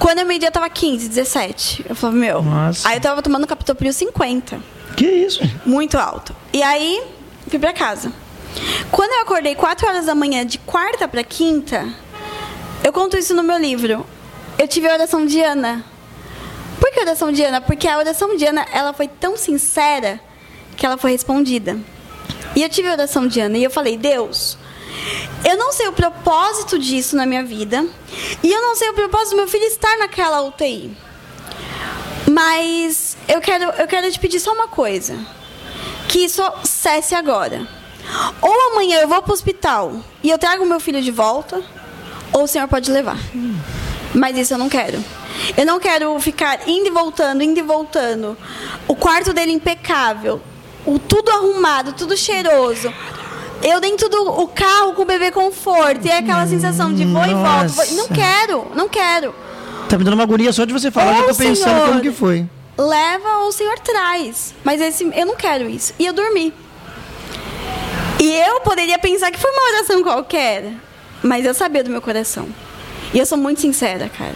[0.00, 1.86] Quando eu media, tava 15, 17.
[1.88, 2.42] Eu falava, meu.
[2.42, 2.88] Nossa.
[2.88, 4.58] Aí eu tava tomando captopril 50.
[4.96, 5.42] Que isso?
[5.66, 6.34] Muito alto.
[6.54, 7.04] E aí,
[7.46, 8.10] fui pra casa.
[8.90, 11.86] Quando eu acordei 4 horas da manhã, de quarta pra quinta,
[12.82, 14.06] eu conto isso no meu livro.
[14.58, 15.84] Eu tive a oração de Ana.
[16.80, 17.60] Por que a oração de Ana?
[17.60, 20.18] Porque a oração de Ana, ela foi tão sincera
[20.78, 21.78] que ela foi respondida.
[22.56, 24.56] E eu tive a oração de Ana e eu falei, Deus,
[25.44, 27.86] eu não sei o propósito disso na minha vida.
[28.42, 30.96] E eu não sei o propósito do meu filho estar naquela UTI.
[32.30, 35.18] Mas eu quero, eu quero te pedir só uma coisa.
[36.08, 37.66] Que isso cesse agora.
[38.40, 41.62] Ou amanhã eu vou pro hospital e eu trago meu filho de volta,
[42.32, 43.18] ou o senhor pode levar.
[44.14, 45.02] Mas isso eu não quero.
[45.56, 48.36] Eu não quero ficar indo e voltando, indo e voltando.
[48.88, 50.40] O quarto dele impecável,
[50.84, 52.92] o tudo arrumado, tudo cheiroso.
[53.62, 56.06] Eu dentro do o carro com o bebê conforto.
[56.06, 57.68] E é aquela sensação de vou e volto.
[57.74, 59.34] vou- Não quero, não quero.
[59.88, 61.88] Tá me dando uma agonia só de você falar, eu tô pensando senhor.
[61.88, 62.46] como que foi.
[62.78, 64.54] leva ou o Senhor traz.
[64.64, 65.92] Mas esse, eu não quero isso.
[65.98, 66.54] E eu dormi.
[68.18, 70.72] E eu poderia pensar que foi uma oração qualquer,
[71.22, 72.46] mas eu sabia do meu coração.
[73.12, 74.34] E eu sou muito sincera, cara.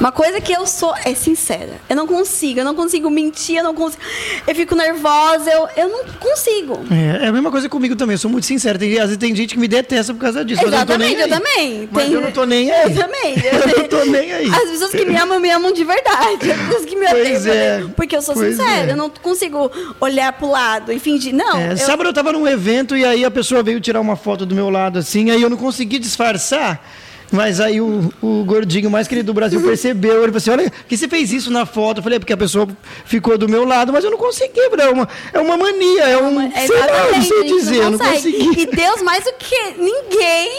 [0.00, 1.80] Uma coisa que eu sou é sincera.
[1.88, 4.02] Eu não consigo, eu não consigo mentir, eu não consigo.
[4.46, 6.80] Eu fico nervosa, eu, eu não consigo.
[6.90, 8.76] É, é a mesma coisa comigo também, eu sou muito sincera.
[8.76, 10.64] Tem, às vezes tem gente que me detesta por causa disso.
[10.66, 11.88] Exatamente, eu, eu também.
[11.92, 12.12] Mas tem...
[12.12, 12.92] eu não tô nem aí.
[12.92, 13.18] Eu também.
[13.48, 14.48] Eu não tô nem aí.
[14.48, 16.50] As pessoas que me amam, me amam de verdade.
[16.50, 17.84] As pessoas que me Pois é.
[17.96, 18.92] Porque eu sou Pois sincera, é.
[18.92, 21.34] eu não consigo olhar pro lado e fingir.
[21.34, 21.58] Não.
[21.58, 21.76] É, eu...
[21.76, 24.70] Sábado eu tava num evento e aí a pessoa veio tirar uma foto do meu
[24.70, 26.82] lado assim, aí eu não consegui disfarçar.
[27.30, 30.96] Mas aí o, o gordinho mais querido do Brasil percebeu, ele falou assim, olha, que
[30.96, 31.98] você fez isso na foto?
[31.98, 32.66] Eu falei, é porque a pessoa
[33.04, 34.60] ficou do meu lado, mas eu não consegui.
[34.60, 36.40] É uma, é uma mania, é um.
[36.40, 38.32] É, sei lá, não sei dizer, não consegue.
[38.32, 38.60] consegui.
[38.62, 40.50] E Deus, mais do que ninguém,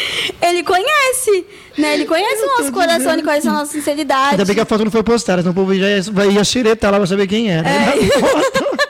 [0.40, 1.46] Ele conhece.
[1.78, 1.94] Né?
[1.94, 4.32] Ele conhece o nosso coração, dizendo Ele conhece a nossa sinceridade.
[4.32, 6.44] Ainda bem que a foto não foi postada, senão o povo já ia, vai- ia
[6.44, 7.66] xeretar lá pra saber quem era.
[7.68, 7.94] É.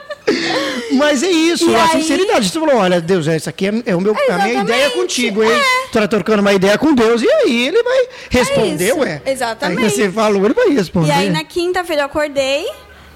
[0.95, 2.49] Mas é isso, E a aí- sinceridade.
[2.49, 5.51] Você falou, olha, Deus, isso aqui é, é o meu, a minha ideia contigo, hein?
[5.51, 5.87] é.
[5.87, 9.21] Tu tá trocando uma ideia com Deus, e aí ele vai responder, isso, ué.
[9.25, 9.83] exatamente.
[9.83, 11.07] Aí você falou, ele vai responder.
[11.07, 12.65] E aí na quinta-feira eu acordei,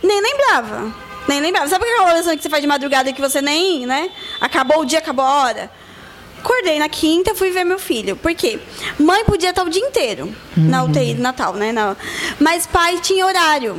[0.03, 0.93] nem lembrava.
[1.27, 1.67] Nem lembrava.
[1.67, 4.09] Sabe aquela oração que você faz de madrugada que você nem, né?
[4.39, 5.69] Acabou o dia, acabou a hora.
[6.39, 8.15] Acordei na quinta, fui ver meu filho.
[8.15, 8.59] Por quê?
[8.97, 11.73] Mãe podia estar o dia inteiro na UTI do Natal, né?
[11.73, 11.97] Na-
[12.39, 13.75] Mas pai tinha horário.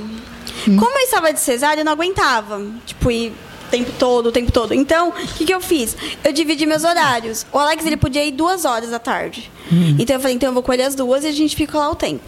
[0.67, 2.61] Como eu estava de cesárea, eu não aguentava.
[2.85, 3.33] Tipo, ir
[3.69, 4.75] tempo todo, o tempo todo.
[4.75, 5.97] Então, o que, que eu fiz?
[6.25, 7.47] Eu dividi meus horários.
[7.53, 9.51] O Alex, ele podia ir duas horas da tarde.
[9.99, 11.91] Então, eu falei, então eu vou com ele às duas e a gente fica lá
[11.91, 12.23] o tempo.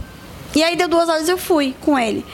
[0.55, 2.24] E aí, deu duas horas eu fui com ele.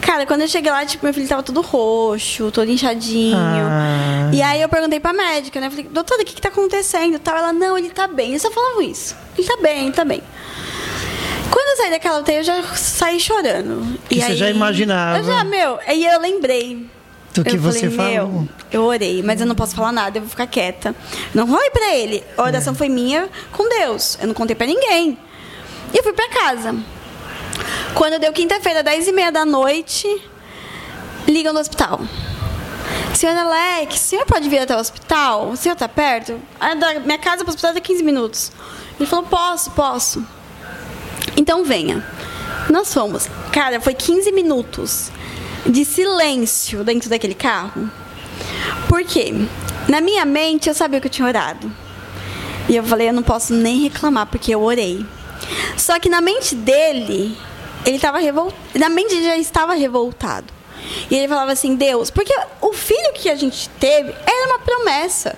[0.00, 3.36] Cara, quando eu cheguei lá, tipo, meu filho tava todo roxo, todo inchadinho.
[3.36, 4.30] Ah.
[4.32, 5.66] E aí eu perguntei pra médica, né?
[5.66, 7.18] Eu falei, doutora, o que que tá acontecendo?
[7.18, 7.36] Tal.
[7.36, 8.30] Ela, não, ele tá bem.
[8.30, 9.14] Eles só falavam isso.
[9.36, 10.22] Ele tá bem, ele tá bem.
[11.50, 13.98] Quando eu saí daquela UTI, eu já saí chorando.
[14.08, 15.18] Que e você aí, já imaginava.
[15.18, 16.86] Eu já, meu, aí eu lembrei.
[17.34, 18.32] Do que eu você falei, falou.
[18.32, 20.94] Meu, eu orei, mas eu não posso falar nada, eu vou ficar quieta.
[21.34, 22.24] Não falei pra ele.
[22.36, 24.18] A oração foi minha com Deus.
[24.20, 25.18] Eu não contei pra ninguém.
[25.92, 26.74] E eu fui pra casa.
[27.94, 30.06] Quando deu quinta-feira, 10 e meia da noite,
[31.26, 32.00] ligam do hospital.
[33.14, 35.48] Senhor Alex, o senhor pode vir até o hospital?
[35.50, 36.40] O senhor tá perto?
[36.60, 38.52] Ah, Da minha casa para o hospital é 15 minutos.
[38.98, 40.24] Ele falou, posso, posso.
[41.36, 42.04] Então venha.
[42.70, 43.28] Nós fomos.
[43.52, 45.10] Cara, foi 15 minutos
[45.66, 47.90] de silêncio dentro daquele carro.
[48.88, 49.32] Por quê?
[49.88, 51.70] Na minha mente eu sabia que eu tinha orado.
[52.68, 55.04] E eu falei, eu não posso nem reclamar, porque eu orei.
[55.76, 57.36] Só que na mente dele,
[57.86, 58.58] ele estava revoltado.
[58.74, 60.46] Na mente ele já estava revoltado.
[61.10, 65.36] E ele falava assim, Deus, porque o filho que a gente teve era uma promessa.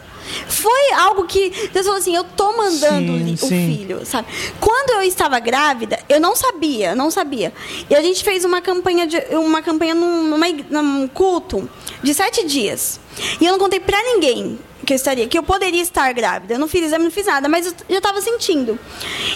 [0.49, 3.77] Foi algo que Deus falou assim, eu tô mandando Sim, o sim.
[3.77, 4.29] filho, sabe?
[4.61, 7.53] Quando eu estava grávida, eu não sabia, não sabia.
[7.89, 11.69] E a gente fez uma campanha de uma campanha num, numa ig- num culto
[12.03, 13.01] de sete dias.
[13.41, 16.55] E eu não contei pra ninguém que eu estaria, que eu poderia estar grávida.
[16.55, 18.79] Eu não fiz exame, não fiz nada, mas eu já estava sentindo.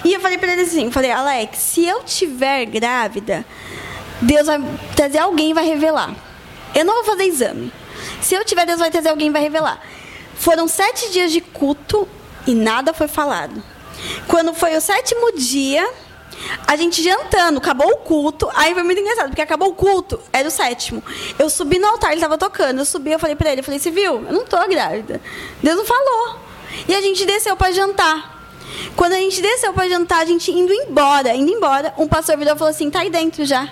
[0.04, 3.44] E eu falei pra ele assim, eu falei, Alex, se eu tiver grávida,
[4.20, 4.58] Deus vai
[4.96, 6.14] trazer alguém e vai revelar.
[6.74, 7.72] Eu não vou fazer exame.
[8.20, 9.80] Se eu tiver, Deus vai trazer alguém e vai revelar.
[10.36, 12.08] Foram sete dias de culto
[12.46, 13.62] e nada foi falado.
[14.26, 15.88] Quando foi o sétimo dia,
[16.66, 18.50] a gente jantando, acabou o culto.
[18.54, 21.02] Aí foi muito engraçado, porque acabou o culto, era o sétimo.
[21.38, 22.78] Eu subi no altar, ele estava tocando.
[22.78, 24.24] Eu subi, eu falei pra ele, eu falei, você viu?
[24.26, 25.20] Eu não tô grávida.
[25.62, 26.38] Deus não falou.
[26.88, 28.34] E a gente desceu para jantar.
[28.96, 32.54] Quando a gente desceu para jantar, a gente indo embora, indo embora, um pastor virou
[32.54, 33.68] e falou assim, tá aí dentro já.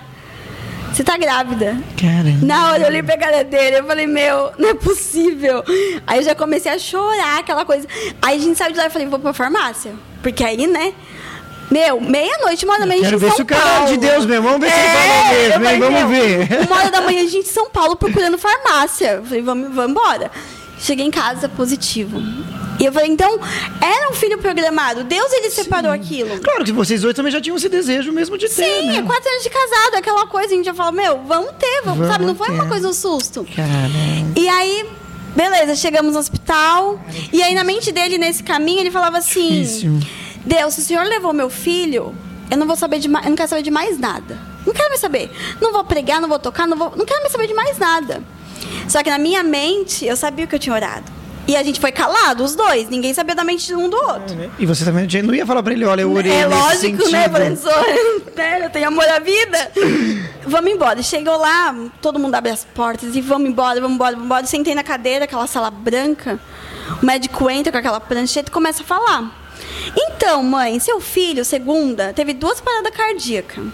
[0.93, 1.75] Você tá grávida.
[1.99, 2.45] Caramba.
[2.45, 5.63] Na hora eu olhei pra cara dele, eu falei, meu, não é possível.
[6.05, 7.87] Aí eu já comecei a chorar, aquela coisa.
[8.21, 9.91] Aí a gente saiu de lá e falei, vou pra farmácia.
[10.21, 10.93] Porque aí, né?
[11.71, 13.61] Meu, meia-noite, uma hora da manhã, a Quero gente em ver São se o cara
[13.67, 13.87] é Paulo.
[13.87, 14.43] de Deus mesmo.
[14.43, 15.51] Vamos ver se ele É, fala mesmo, hein?
[15.63, 16.67] falei, Vamos ver.
[16.67, 19.07] Uma hora da manhã, a gente em São Paulo procurando farmácia.
[19.13, 20.29] Eu falei, vamos, vamos embora.
[20.83, 22.21] Cheguei em casa, positivo.
[22.77, 23.39] E eu falei, então,
[23.79, 25.05] era um filho programado.
[25.05, 26.37] Deus, ele separou aquilo.
[26.41, 28.97] Claro que vocês dois também já tinham esse desejo mesmo de ter, Sim, né?
[28.97, 31.99] é quatro anos de casado, aquela coisa, a gente já fala, meu, vamos ter, vamos,
[31.99, 32.25] Vamos sabe?
[32.25, 32.69] Não foi uma ter.
[32.69, 33.47] coisa um susto.
[33.55, 34.33] Caramba.
[34.35, 34.85] E aí,
[35.33, 36.99] beleza, chegamos no hospital.
[37.31, 39.99] E aí, na mente dele, nesse caminho, ele falava assim: Difícil.
[40.45, 42.13] Deus, se o senhor levou meu filho,
[42.51, 44.37] eu não vou saber de mais, eu não quero saber de mais nada.
[44.65, 45.31] Não quero mais saber.
[45.61, 48.21] Não vou pregar, não vou tocar, não vou, não quero mais saber de mais nada.
[48.87, 51.11] Só que na minha mente, eu sabia que eu tinha orado.
[51.45, 52.87] E a gente foi calado, os dois.
[52.89, 54.51] Ninguém sabia da mente de um do outro.
[54.57, 57.85] E você também não ia falar pra ele, olha, eu orei É lógico, né, professor?
[58.35, 59.71] né, eu tenho amor à vida.
[60.47, 61.03] vamos embora.
[61.03, 64.45] Chegou lá, todo mundo abre as portas e vamos embora, vamos embora, vamos embora.
[64.45, 66.39] Sentei na cadeira, aquela sala branca.
[67.01, 69.43] O médico entra com aquela prancheta e começa a falar.
[69.97, 73.65] Então, mãe, seu filho, segunda, teve duas paradas cardíacas.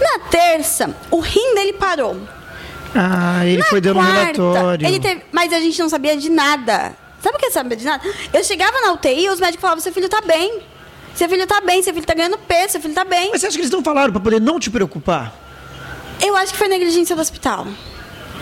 [0.00, 2.16] Na terça, o rim dele parou.
[2.94, 4.86] Ah, ele Na foi dando um relatório.
[4.86, 6.96] Ele teve, mas a gente não sabia de nada.
[7.22, 8.02] Sabe o que é saber de nada?
[8.32, 10.60] Eu chegava na UTI e os médicos falavam: seu filho tá bem.
[11.14, 13.30] Seu filho tá bem, seu filho tá ganhando peso, seu filho tá bem.
[13.32, 15.34] Mas você acha que eles não falaram pra poder não te preocupar?
[16.20, 17.66] Eu acho que foi negligência do hospital.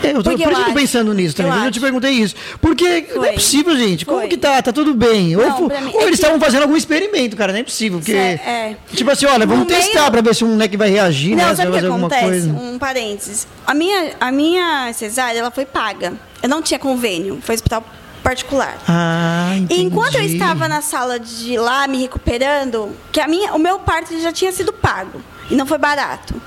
[0.03, 0.73] É, eu tô, por eu isso que eu tô acho.
[0.73, 1.57] pensando nisso também.
[1.59, 2.35] Eu Eu te perguntei isso.
[2.61, 3.33] Porque não é Foi.
[3.33, 4.05] possível, gente.
[4.05, 4.27] Como Foi.
[4.29, 4.61] que tá?
[4.61, 5.35] Tá tudo bem.
[5.35, 7.51] Ou, Não, pra mim- ou é eles que- estavam fazendo algum experimento, cara.
[7.51, 7.99] Não é possível.
[7.99, 8.75] Porque, Cê- é.
[8.93, 11.43] Tipo assim, olha, vamos No testar meio- pra ver se um moleque vai reagir, né?
[11.43, 12.47] Não, Se sabe o vai que fazer alguma acontece?
[12.49, 12.53] coisa.
[12.53, 13.47] Um parênteses.
[13.65, 16.13] A minha, a minha cesárea, ela foi paga.
[16.43, 17.39] Eu não tinha convênio.
[17.41, 17.83] Foi hospital
[18.23, 18.77] particular.
[18.87, 19.81] Ah, E entendi.
[19.83, 24.19] enquanto eu estava na sala de lá me recuperando, que a minha, o meu parto
[24.19, 26.39] já tinha sido pago e não foi barato.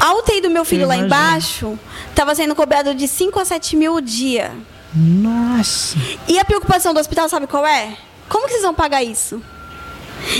[0.00, 3.94] A UTI do meu filho lá embaixo estava sendo cobrado de 5 a 7 mil
[3.94, 4.52] o dia.
[4.94, 5.96] Nossa.
[6.28, 7.96] E a preocupação do hospital, sabe qual é?
[8.28, 9.42] Como que vocês vão pagar isso?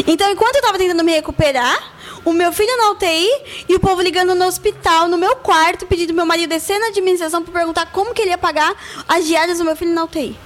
[0.07, 1.93] Então, enquanto eu estava tentando me recuperar,
[2.25, 3.29] o meu filho na UTI
[3.69, 7.43] e o povo ligando no hospital, no meu quarto, pedindo meu marido descer na administração
[7.43, 8.75] para perguntar como que ele ia pagar
[9.09, 10.39] as diárias do meu filho na UTI.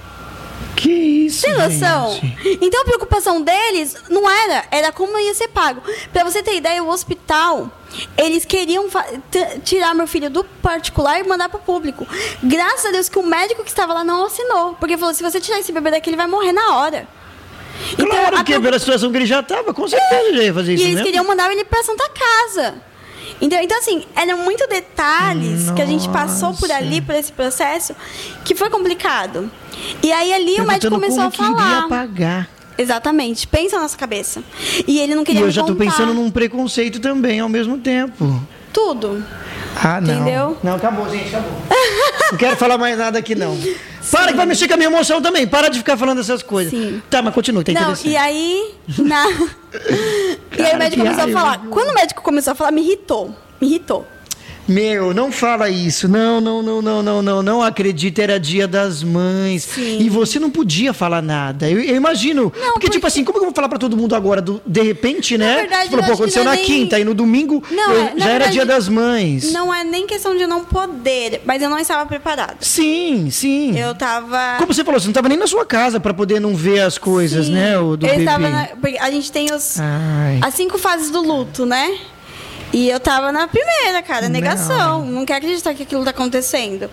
[0.79, 2.11] Que isso, Tem noção?
[2.13, 2.59] gente?
[2.61, 5.81] Então a preocupação deles não era, era como ia ser pago.
[6.13, 7.71] Pra você ter ideia, o hospital,
[8.15, 8.85] eles queriam
[9.65, 12.05] tirar meu filho do particular e mandar pro público.
[12.43, 14.75] Graças a Deus que o médico que estava lá não assinou.
[14.75, 17.07] Porque falou: se você tirar esse bebê daqui, ele vai morrer na hora.
[17.95, 20.71] Claro, a porque preocup- pela situação que ele já tava, com certeza já ia fazer
[20.73, 21.05] E isso eles mesmo.
[21.05, 22.75] queriam mandar ele pra Santa Casa.
[23.39, 26.75] Então, então assim, eram muito detalhes que a gente passou por Nossa.
[26.81, 27.95] ali, por esse processo,
[28.43, 29.49] que foi complicado.
[30.01, 31.77] E aí ali o médico Perguntando começou a falar.
[31.77, 32.49] iria pagar.
[32.79, 34.43] Exatamente, pensa na nossa cabeça.
[34.87, 37.49] E ele não E queria eu me já tô contar pensando num preconceito também ao
[37.49, 38.41] mesmo tempo.
[38.73, 39.23] tudo.
[39.83, 40.13] Ah, não.
[40.15, 40.57] Entendeu?
[40.63, 41.51] Não, acabou, gente, acabou.
[42.31, 43.57] não quero falar mais nada aqui, não.
[44.11, 45.45] Para que vai mexer com a minha emoção também.
[45.47, 46.71] Para de ficar falando essas coisas.
[46.71, 47.01] Sim.
[47.09, 49.27] Tá, mas continua, tá não, e aí, na...
[49.29, 51.39] e aí Cara, o médico começou a raiva.
[51.39, 51.57] falar.
[51.69, 53.35] Quando o médico começou a falar, me irritou.
[53.59, 54.05] Me irritou.
[54.67, 56.07] Meu, não fala isso.
[56.07, 57.41] Não, não, não, não, não, não.
[57.43, 59.63] Não acredita, era dia das mães.
[59.63, 59.99] Sim.
[60.01, 61.69] E você não podia falar nada.
[61.69, 62.49] Eu, eu imagino.
[62.51, 64.41] porque, porque- tipo assim, como que eu vou falar pra todo mundo agora?
[64.41, 65.55] Do- de repente, né?
[65.57, 68.13] verdade, falou, pô, aconteceu não na é nem- quinta e no domingo Não, eu- é-
[68.13, 69.51] na já era verdade, dia das mães.
[69.51, 72.57] Não é nem questão de não poder, mas eu não estava preparada.
[72.59, 73.77] Sim, sim.
[73.79, 74.55] Eu tava.
[74.57, 76.97] Como você falou, você não estava nem na sua casa pra poder não ver as
[76.97, 77.79] coisas, Sim, né?
[77.79, 78.25] O do eu bebê.
[78.25, 78.67] na-
[78.99, 80.39] a gente tem os, Ai.
[80.41, 81.97] as cinco fases do luto, né?
[82.73, 85.05] E eu tava na primeira, cara, negação.
[85.05, 86.89] Não, quer acreditar que aquilo tá acontecendo.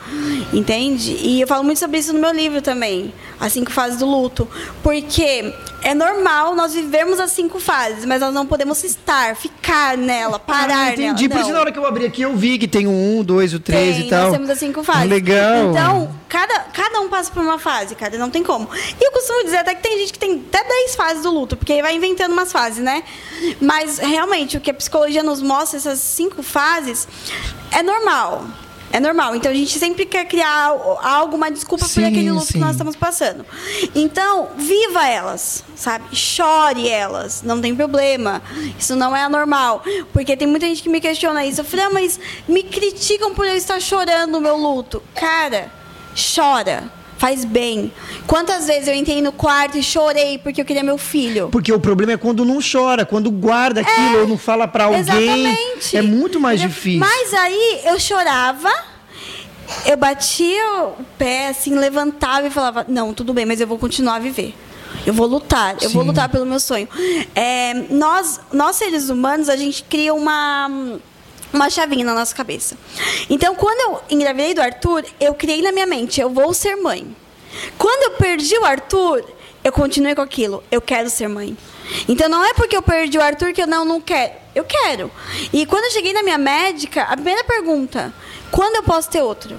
[0.53, 1.13] Entende?
[1.21, 3.13] E eu falo muito sobre isso no meu livro também.
[3.41, 4.49] As cinco fases do luto.
[4.83, 10.39] Porque é normal nós vivermos as cinco fases, mas nós não podemos estar, ficar nela,
[10.39, 11.29] parar Ah, entendi.
[11.29, 11.35] nela.
[11.35, 11.55] Por isso, Não.
[11.55, 13.97] na hora que eu abri aqui, eu vi que tem o um, dois, o três
[13.97, 14.23] Tem, e tal.
[14.25, 15.11] Nós temos as cinco fases.
[15.11, 15.71] Legal.
[15.71, 18.69] Então, cada, cada um passa por uma fase, cara, não tem como.
[19.01, 21.57] E eu costumo dizer até que tem gente que tem até 10 fases do luto,
[21.57, 23.03] porque aí vai inventando umas fases, né?
[23.61, 27.09] Mas realmente, o que a psicologia nos mostra, essas cinco fases,
[27.71, 28.45] é normal.
[28.93, 29.35] É normal.
[29.35, 32.59] Então a gente sempre quer criar al- algo, uma desculpa Sim, por aquele luto que
[32.59, 33.45] nós estamos passando.
[33.93, 36.15] Então, viva elas, sabe?
[36.15, 38.41] Chore elas, não tem problema.
[38.79, 39.83] Isso não é anormal.
[40.13, 41.61] Porque tem muita gente que me questiona isso.
[41.61, 45.03] Eu falei, ah, mas me criticam por eu estar chorando o meu luto.
[45.13, 45.73] Cara,
[46.15, 46.85] chora.
[47.25, 47.91] Faz bem.
[48.27, 51.49] Quantas vezes eu entrei no quarto e chorei porque eu queria meu filho?
[51.49, 55.01] Porque o problema é quando não chora, quando guarda aquilo ou não fala pra alguém.
[55.01, 55.97] Exatamente.
[55.97, 56.75] É muito mais Entendeu?
[56.75, 57.01] difícil.
[57.01, 58.71] Mas aí eu chorava,
[59.87, 64.17] eu batia o pé, assim, levantava e falava: Não, tudo bem, mas eu vou continuar
[64.17, 64.55] a viver.
[65.07, 66.09] Eu vou lutar, eu vou Sim.
[66.09, 66.87] lutar pelo meu sonho.
[67.35, 70.99] É, nós, nós, seres humanos, a gente cria uma.
[71.55, 72.77] Uma chavinha na nossa cabeça.
[73.31, 77.17] Então, quando eu engravidei do Arthur, eu criei na minha mente: eu vou ser mãe.
[77.79, 79.25] Quando eu perdi o Arthur,
[79.63, 80.65] eu continuei com aquilo.
[80.69, 81.57] Eu quero ser mãe.
[82.09, 84.33] Então não é porque eu perdi o Arthur que eu não, não quero.
[84.53, 85.13] Eu quero.
[85.53, 88.13] E quando eu cheguei na minha médica, a primeira pergunta:
[88.51, 89.57] quando eu posso ter outro?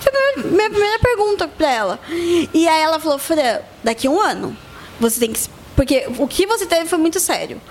[0.00, 2.00] Foi a minha primeira pergunta pra ela.
[2.10, 4.56] E aí ela falou: Fran, daqui a um ano,
[5.00, 5.40] você tem que.
[5.78, 7.62] Porque o que você teve foi muito sério.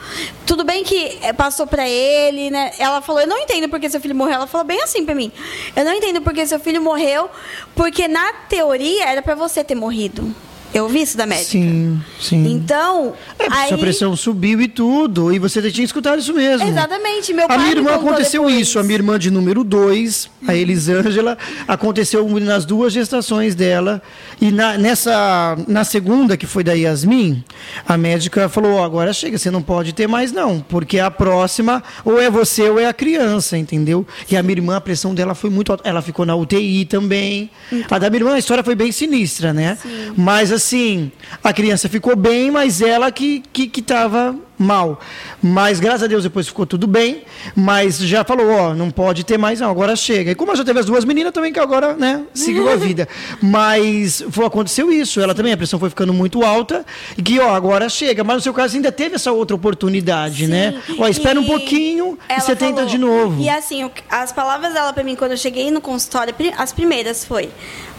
[0.45, 2.71] Tudo bem que eh, passou pra ele, né?
[2.79, 4.35] Ela falou: Eu não entendo porque seu filho morreu.
[4.35, 5.29] Ela falou bem assim pra mim:
[5.75, 7.29] Eu não entendo porque seu filho morreu,
[7.75, 10.33] porque na teoria era pra você ter morrido.
[10.73, 11.49] Eu ouvi isso da médica.
[11.51, 12.51] Sim, sim.
[12.51, 13.69] Então, É, aí...
[13.69, 15.33] sua pressão subiu e tudo.
[15.33, 16.67] E você tinha escutado isso mesmo.
[16.67, 17.33] Exatamente.
[17.33, 18.61] Meu A pai minha me irmã aconteceu depois.
[18.61, 18.77] isso.
[18.77, 24.01] A minha irmã de número 2, a Elisângela, aconteceu nas duas gestações dela.
[24.39, 27.43] E na, nessa, na segunda, que foi da Yasmin,
[27.87, 30.59] a médica falou: "Ó, agora chega, você não pode ter mais, não.
[30.59, 34.05] Porque a próxima, ou é você ou é a criança, entendeu?
[34.29, 35.87] E a minha irmã, a pressão dela foi muito alta.
[35.87, 37.49] Ela ficou na UTI também.
[37.89, 39.77] A da minha irmã, a história foi bem sinistra, né?
[40.15, 41.11] Mas assim,
[41.43, 44.99] a criança ficou bem, mas ela que, que, que tava mal.
[45.41, 47.23] Mas graças a Deus depois ficou tudo bem,
[47.55, 50.31] mas já falou, ó, não pode ter mais não, agora chega.
[50.31, 53.07] E como ela já teve as duas meninas também que agora, né, seguiu a vida.
[53.41, 56.85] Mas foi, aconteceu isso, ela também a pressão foi ficando muito alta
[57.17, 58.23] e que, ó, agora chega.
[58.23, 60.51] Mas no seu caso ainda teve essa outra oportunidade, Sim.
[60.51, 60.81] né?
[60.97, 63.41] Ó, espera E um pouquinho e você tenta de novo.
[63.41, 67.49] E assim, as palavras dela pra mim quando eu cheguei no consultório, as primeiras foi: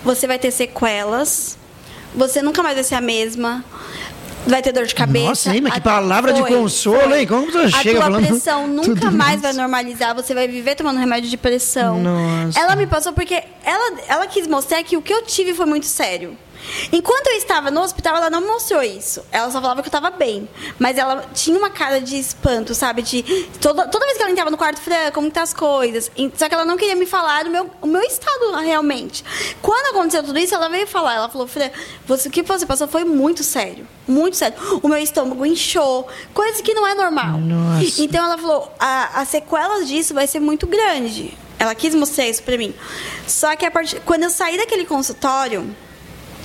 [0.02, 1.56] você vai ter sequelas,
[2.14, 3.64] você nunca mais vai ser a mesma.
[4.46, 5.28] Vai ter dor de cabeça.
[5.28, 7.26] Nossa, hein, mas que A- palavra de consolo, hein?
[7.26, 9.42] Como você a chega falando pressão nunca mais isso?
[9.42, 10.14] vai normalizar.
[10.14, 12.00] Você vai viver tomando remédio de pressão.
[12.00, 12.58] Nossa.
[12.58, 15.84] Ela me passou porque ela, ela quis mostrar que o que eu tive foi muito
[15.86, 16.36] sério.
[16.92, 19.24] Enquanto eu estava no hospital, ela não mostrou isso.
[19.30, 20.48] Ela só falava que eu estava bem.
[20.78, 23.02] Mas ela tinha uma cara de espanto, sabe?
[23.02, 23.22] De
[23.60, 26.10] toda, toda vez que ela entrava no quarto, Fran, como que tá as coisas?
[26.36, 29.24] Só que ela não queria me falar do meu, o meu estado realmente.
[29.62, 31.14] Quando aconteceu tudo isso, ela veio falar.
[31.14, 31.70] Ela falou, Fran,
[32.06, 33.86] você, o que você passou foi muito sério.
[34.06, 34.56] Muito sério.
[34.82, 36.08] O meu estômago inchou.
[36.32, 37.38] Coisa que não é normal.
[37.38, 38.02] Nossa.
[38.02, 41.36] Então ela falou, a, as sequelas disso vai ser muito grande.
[41.58, 42.74] Ela quis mostrar isso pra mim.
[43.26, 45.74] Só que a partir, quando eu saí daquele consultório,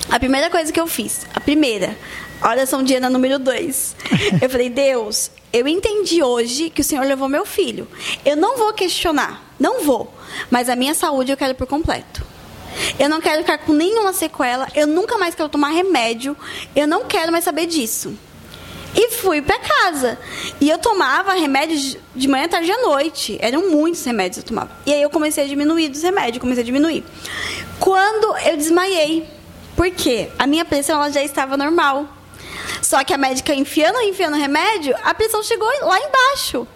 [0.10, 1.98] a primeira coisa que eu fiz, a primeira,
[2.42, 3.96] oração de Ana número 2.
[4.42, 7.88] Eu falei, Deus, eu entendi hoje que o Senhor levou meu filho.
[8.26, 10.14] Eu não vou questionar, não vou.
[10.50, 12.24] Mas a minha saúde eu quero por completo.
[12.98, 16.36] Eu não quero ficar com nenhuma sequela, eu nunca mais quero tomar remédio,
[16.76, 18.18] eu não quero mais saber disso.
[18.96, 20.20] E fui pra casa.
[20.62, 23.38] E eu tomava remédios de manhã, tarde e à noite.
[23.42, 24.72] Eram muitos remédios que eu tomava.
[24.86, 27.04] E aí eu comecei a diminuir dos remédios, comecei a diminuir.
[27.80, 29.28] Quando eu desmaiei,
[29.76, 30.30] por quê?
[30.38, 32.08] A minha pressão ela já estava normal.
[32.82, 36.68] Só que a médica enfiando, enfiando remédio, a pressão chegou lá embaixo.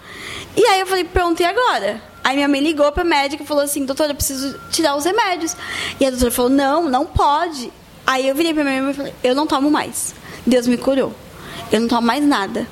[0.56, 2.02] E aí eu falei, pronto, e agora?
[2.24, 5.56] Aí minha mãe ligou pra médica e falou assim, doutora, eu preciso tirar os remédios.
[6.00, 7.72] E a doutora falou, não, não pode.
[8.06, 10.16] Aí eu virei pra minha mãe e falei, eu não tomo mais.
[10.46, 11.14] Deus me curou.
[11.72, 12.66] Eu não tomo mais nada.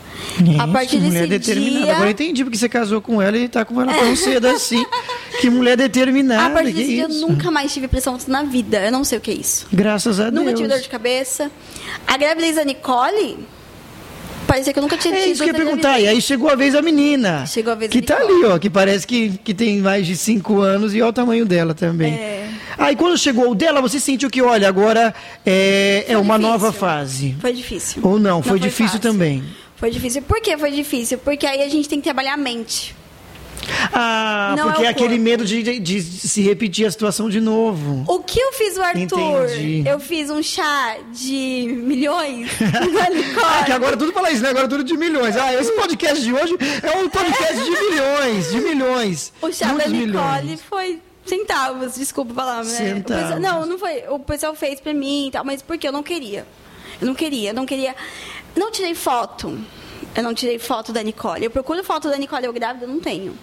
[0.60, 1.84] a partir Gente, mulher desse determinada.
[1.86, 1.94] dia...
[1.94, 4.84] Agora eu entendi porque você casou com ela e tá com ela tão cedo assim.
[5.42, 6.46] Que mulher determinada.
[6.46, 7.28] A partir desse dia eu isso?
[7.28, 8.80] nunca mais tive pressão alta na vida.
[8.86, 9.68] Eu não sei o que é isso.
[9.72, 10.56] Graças a Nunca Deus.
[10.60, 11.52] tive dor de cabeça.
[12.08, 13.38] A gravidez da Nicole,
[14.56, 16.00] parecia que eu nunca tinha É isso que eu ia perguntar.
[16.00, 17.46] E aí chegou a vez da menina.
[17.46, 18.58] Chegou a vez Que da tá ali, ó.
[18.58, 22.14] Que parece que, que tem mais de 5 anos e olha o tamanho dela também.
[22.14, 22.50] É.
[22.78, 25.14] Aí quando chegou o dela, você sentiu que, olha, agora
[25.46, 26.52] é, é Foi uma difícil.
[26.52, 27.36] nova fase.
[27.40, 28.02] Foi difícil.
[28.04, 29.00] Ou não, foi difícil fácil.
[29.00, 29.44] também.
[29.76, 30.22] Foi difícil.
[30.22, 31.18] Por que foi difícil?
[31.18, 32.96] Porque aí a gente tem que trabalhar a mente.
[33.92, 37.40] Ah, Não porque é é aquele medo de, de- de se repetir a situação de
[37.40, 38.04] novo.
[38.08, 39.02] O que eu fiz o Arthur?
[39.02, 39.84] Entendi.
[39.88, 42.50] Eu fiz um chá de milhões.
[43.44, 44.50] Ah, que agora tudo fala isso, né?
[44.50, 45.36] Agora tudo de milhões.
[45.38, 49.34] Ah, esse podcast de hoje é um podcast de milhões, de milhões.
[49.42, 50.62] O chá da Nicole milhões.
[50.62, 52.78] foi centavos, desculpa a palavra, né?
[52.78, 53.24] Centavos.
[53.24, 54.04] pessoal- não, não foi.
[54.10, 56.46] O pessoal fez pra mim e tal, mas porque eu não queria.
[57.02, 57.96] Eu não queria, eu não queria.
[58.56, 59.58] Não tirei foto.
[60.16, 61.44] Eu não tirei foto da Nicole.
[61.46, 63.38] Eu procuro foto da Nicole eu grávida, eu não tenho.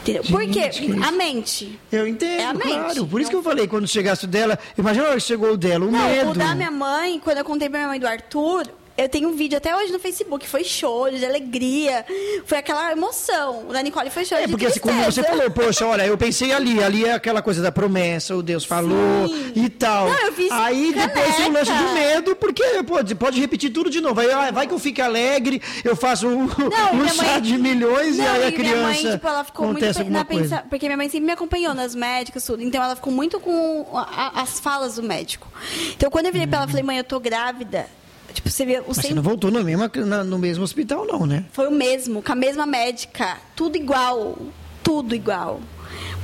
[0.00, 0.22] Entendeu?
[0.22, 1.04] Gente, Porque que isso?
[1.04, 1.78] a mente.
[1.90, 2.68] Eu entendo, É a mente.
[2.68, 3.06] claro.
[3.06, 5.56] Por isso que eu falei, quando chegasse o dela, imagina a hora que chegou o
[5.56, 6.30] dela, o Não, medo.
[6.30, 8.66] o da minha mãe, quando eu contei pra minha mãe do Arthur,
[8.96, 12.04] eu tenho um vídeo até hoje no Facebook, foi choro, de alegria,
[12.44, 13.66] foi aquela emoção.
[13.68, 16.16] O da Nicole foi choro É, de porque assim, como você falou, poxa, olha, eu
[16.18, 19.52] pensei ali, ali é aquela coisa da promessa, o Deus falou Sim.
[19.56, 20.08] e tal.
[20.08, 23.88] Não, eu fiz Aí depois tem o lance do medo, porque pode, pode repetir tudo
[23.90, 24.20] de novo.
[24.20, 27.56] Aí, ah, vai que eu fique alegre, eu faço um, Não, um chá mãe- de
[27.58, 30.10] milhões Não, e aí a e minha mãe, criança tipo, ela ficou muito acontece pe-
[30.10, 30.42] na coisa.
[30.42, 30.64] pensa...
[30.68, 32.62] Porque minha mãe sempre me acompanhou nas médicas, tudo.
[32.62, 35.48] Então ela ficou muito com a- as falas do médico.
[35.96, 37.86] Então quando eu virei pra ela, falei, mãe, eu tô grávida.
[38.32, 41.06] Tipo, você vê, o Mas você centro não voltou no mesmo, na- no mesmo hospital,
[41.06, 41.44] não, né?
[41.52, 43.36] foi o mesmo, com a mesma médica.
[43.54, 44.38] Tudo igual.
[44.82, 45.60] Tudo igual.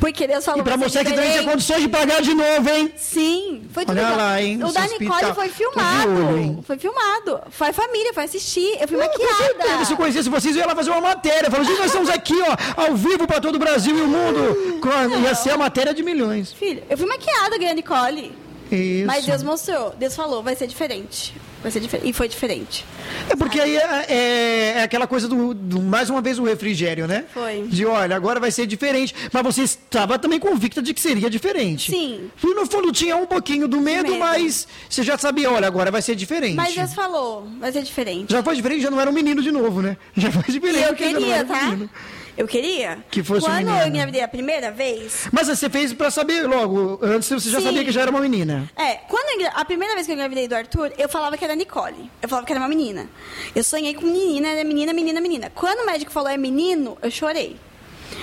[0.01, 1.51] Porque Deus falou E pra você que também diferente.
[1.51, 2.93] condições de pagar de novo, hein?
[2.97, 4.17] Sim, foi tudo Olha igual.
[4.17, 4.87] lá, hein, O da.
[4.87, 6.27] Nicole foi de filmado.
[6.27, 7.41] olho, foi filmado.
[7.51, 8.79] Foi a família, foi assistir.
[8.81, 9.97] Eu fui Não, certeza, se eu maquiada.
[9.97, 11.51] conhecesse vocês, eu ia lá fazer uma matéria.
[11.51, 14.81] Falando, gente, nós estamos aqui, ó, ao vivo para todo o Brasil e o mundo.
[14.89, 16.53] A- Ia ser a matéria de milhões.
[16.53, 18.33] Filho, eu fui maquiada, ganhando Nicole.
[18.71, 19.07] Isso.
[19.07, 19.95] Mas Deus mostrou.
[19.99, 21.35] Deus falou, vai ser diferente.
[21.63, 22.09] Vai ser diferente.
[22.09, 22.85] E foi diferente.
[23.29, 27.09] É porque aí é, é- é aquela coisa do, do- mais uma vez, o refrigério,
[27.09, 27.25] né?
[27.35, 27.63] Foi.
[27.69, 29.13] De, olha, agora vai ser diferente.
[29.33, 31.91] Mas você estava também convicta de que seria diferente.
[31.91, 32.31] Sim.
[32.45, 34.21] E no fundo tinha um pouquinho do medo, medo.
[34.21, 36.55] mas você já sabia, olha, agora vai ser diferente.
[36.55, 38.33] Mas Deus falou, vai ser diferente.
[38.33, 39.97] Já foi diferente, já não era um menino de novo, né?
[40.17, 40.83] Já foi E diferente.
[40.85, 41.63] eu já queria, um tá?
[41.65, 41.91] menino.
[42.39, 43.05] Eu queria.
[43.11, 43.81] Que fosse um Quando menino.
[43.81, 47.01] eu engravidei a primeira vez, Mas você fez pra saber logo.
[47.03, 47.67] Antes você já Sim.
[47.67, 48.71] sabia que já era uma menina.
[48.77, 51.57] É, quando eu a primeira vez que eu engravidei do Arthur, eu falava que era
[51.57, 52.09] Nicole.
[52.23, 53.09] Eu falava que era uma menina.
[53.57, 55.53] Eu sonhei com menina, era menina, menina, menina.
[55.53, 57.57] Quando o médico falou é menino, eu chorei.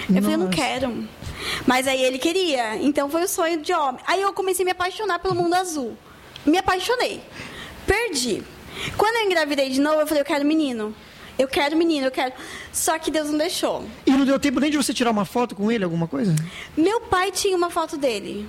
[0.10, 0.58] Eu falei, eu não Nossa.
[0.58, 1.08] quero.
[1.68, 4.00] Mas aí ele queria, então foi o sonho de homem.
[4.08, 5.98] Aí eu comecei a me apaixonar pelo mundo azul.
[6.46, 7.22] Me apaixonei.
[7.86, 8.42] Perdi.
[8.98, 10.96] Quando eu engravidei de novo, eu falei, eu quero menino.
[11.38, 12.34] Eu quero menino, eu quero.
[12.72, 13.84] Só que Deus não deixou.
[14.06, 16.34] E não deu tempo nem de você tirar uma foto com ele, alguma coisa?
[16.78, 18.48] Meu pai tinha uma foto dele,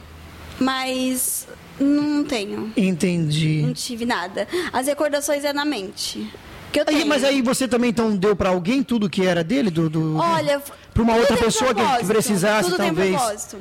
[0.60, 1.46] mas
[1.80, 2.72] não tenho.
[2.76, 3.62] Entendi.
[3.64, 4.46] Não tive nada.
[4.72, 6.30] As recordações é na mente.
[6.72, 7.06] Que eu Aí, tenho.
[7.06, 9.70] mas aí você também então deu pra alguém tudo que era dele?
[9.70, 10.16] Do, do...
[10.16, 10.60] Olha,
[10.92, 13.10] Pra uma tudo outra um pessoa que- precisasse, tudo talvez.
[13.10, 13.58] Tem propósito.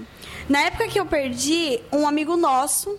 [0.49, 2.97] Na época que eu perdi, um amigo nosso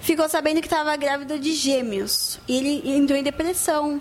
[0.00, 2.38] ficou sabendo que estava grávida de gêmeos.
[2.48, 4.00] E ele entrou em depressão.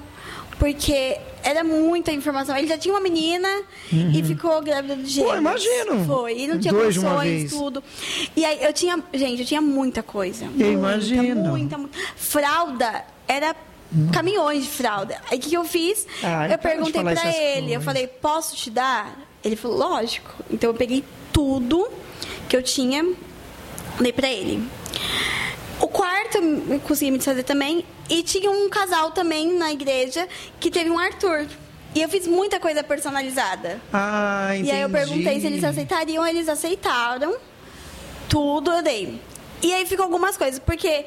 [0.59, 2.57] Porque era muita informação.
[2.57, 3.47] Ele já tinha uma menina
[3.91, 5.33] e ficou grávida de gêmeos.
[5.33, 5.39] Uhum.
[5.39, 6.05] imagino.
[6.05, 6.39] Foi.
[6.39, 7.83] E não tinha Dois condições, tudo.
[8.35, 9.01] E aí eu tinha.
[9.13, 10.45] Gente, eu tinha muita coisa.
[10.45, 11.49] muita, imagino.
[11.49, 11.97] Muita, muita.
[12.15, 13.55] Fralda era.
[14.11, 15.21] Caminhões de fralda.
[15.31, 16.05] Aí o que, eu fiz?
[16.21, 19.17] Ai, eu para de perguntei essas ele, eu falei, posso te dar?
[19.41, 20.29] Ele falou, lógico.
[20.51, 21.87] Então eu peguei tudo
[22.49, 23.05] que eu tinha,
[23.97, 24.61] dei pra ele.
[25.79, 27.85] O quarto eu consegui me desfazer também.
[28.09, 30.27] E tinha um casal também na igreja
[30.59, 31.47] que teve um Arthur.
[31.93, 33.81] E eu fiz muita coisa personalizada.
[33.91, 34.69] Ah, entendi.
[34.69, 37.35] E aí eu perguntei se eles aceitariam, eles aceitaram.
[38.29, 39.19] Tudo eu dei.
[39.61, 41.05] E aí ficou algumas coisas, porque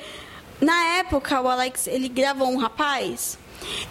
[0.61, 3.39] na época o Alex, ele gravou um rapaz,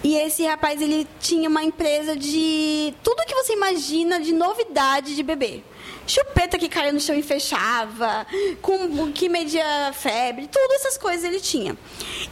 [0.03, 5.24] e esse rapaz ele tinha uma empresa de tudo que você imagina de novidade de
[5.24, 5.64] bebê.
[6.08, 8.26] Chupeta que caía no chão e fechava,
[8.62, 11.78] com que media febre, todas essas coisas ele tinha.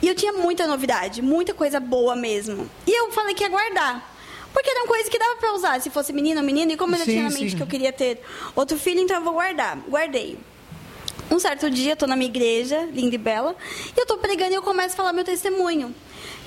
[0.01, 2.69] E eu tinha muita novidade, muita coisa boa mesmo.
[2.87, 4.15] E eu falei que ia guardar.
[4.51, 6.71] Porque eram coisas que dava pra usar, se fosse menino ou menino.
[6.71, 7.57] E como eu já tinha na mente sim.
[7.57, 8.19] que eu queria ter
[8.55, 9.77] outro filho, então eu vou guardar.
[9.87, 10.39] Guardei.
[11.29, 13.55] Um certo dia, eu tô na minha igreja, linda e bela,
[13.95, 15.93] e eu tô pregando e eu começo a falar meu testemunho.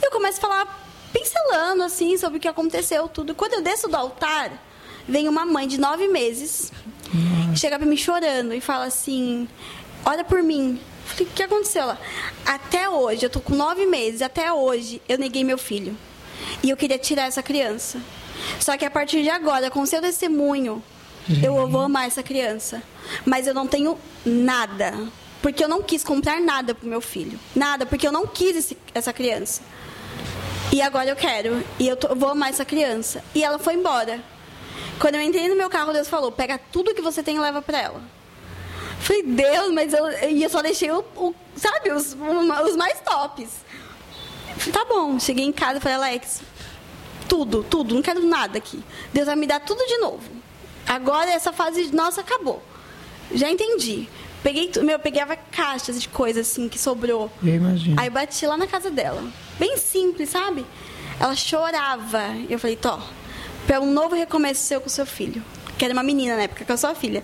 [0.03, 3.35] E eu começo a falar, pincelando, assim, sobre o que aconteceu, tudo.
[3.35, 4.51] Quando eu desço do altar,
[5.07, 6.73] vem uma mãe de nove meses,
[7.57, 9.49] chega pra mim chorando e fala assim,
[10.05, 10.79] olha por mim.
[10.81, 11.83] Eu Falei, o que aconteceu?
[11.83, 11.99] Ela,
[12.47, 15.97] até hoje, eu tô com nove meses, até hoje, eu neguei meu filho.
[16.63, 18.01] E eu queria tirar essa criança.
[18.61, 20.83] Só que a partir de agora, com o seu testemunho,
[21.43, 22.83] eu vou amar essa criança.
[23.27, 24.95] Mas eu não tenho nada.
[25.43, 27.39] Porque eu não quis comprar nada pro meu filho.
[27.57, 29.63] Nada, porque eu não quis esse- essa criança.
[30.73, 31.65] E agora eu quero.
[31.79, 33.23] E eu, tô- eu vou amar essa criança.
[33.35, 34.21] E ela foi embora.
[35.01, 37.61] Quando eu entrei no meu carro, Deus falou: pega tudo que você tem e leva
[37.63, 38.01] pra ela.
[39.01, 42.15] Falei, Deus, mas eu, e eu só deixei o, o- sabe, os,
[42.67, 43.49] os mais tops.
[44.59, 46.43] Falei, tá bom, cheguei em casa e falei, Alex,
[47.27, 48.85] tudo, tudo, não quero nada aqui.
[49.13, 50.23] Deus vai me dar tudo de novo.
[50.87, 52.63] Agora essa fase nossa acabou.
[53.33, 54.07] Já entendi.
[54.43, 57.31] Peguei, meu, eu pegava caixas de coisas assim que sobrou.
[57.43, 57.99] Eu imagino.
[57.99, 59.23] Aí bati lá na casa dela.
[59.59, 60.67] Bem simples, sabe?
[61.19, 62.23] Ela chorava.
[62.51, 63.01] Eu falei, Tó,
[63.71, 65.41] para um novo recomeço seu com seu filho.
[65.79, 67.23] Que era uma menina na época, que sou a filha.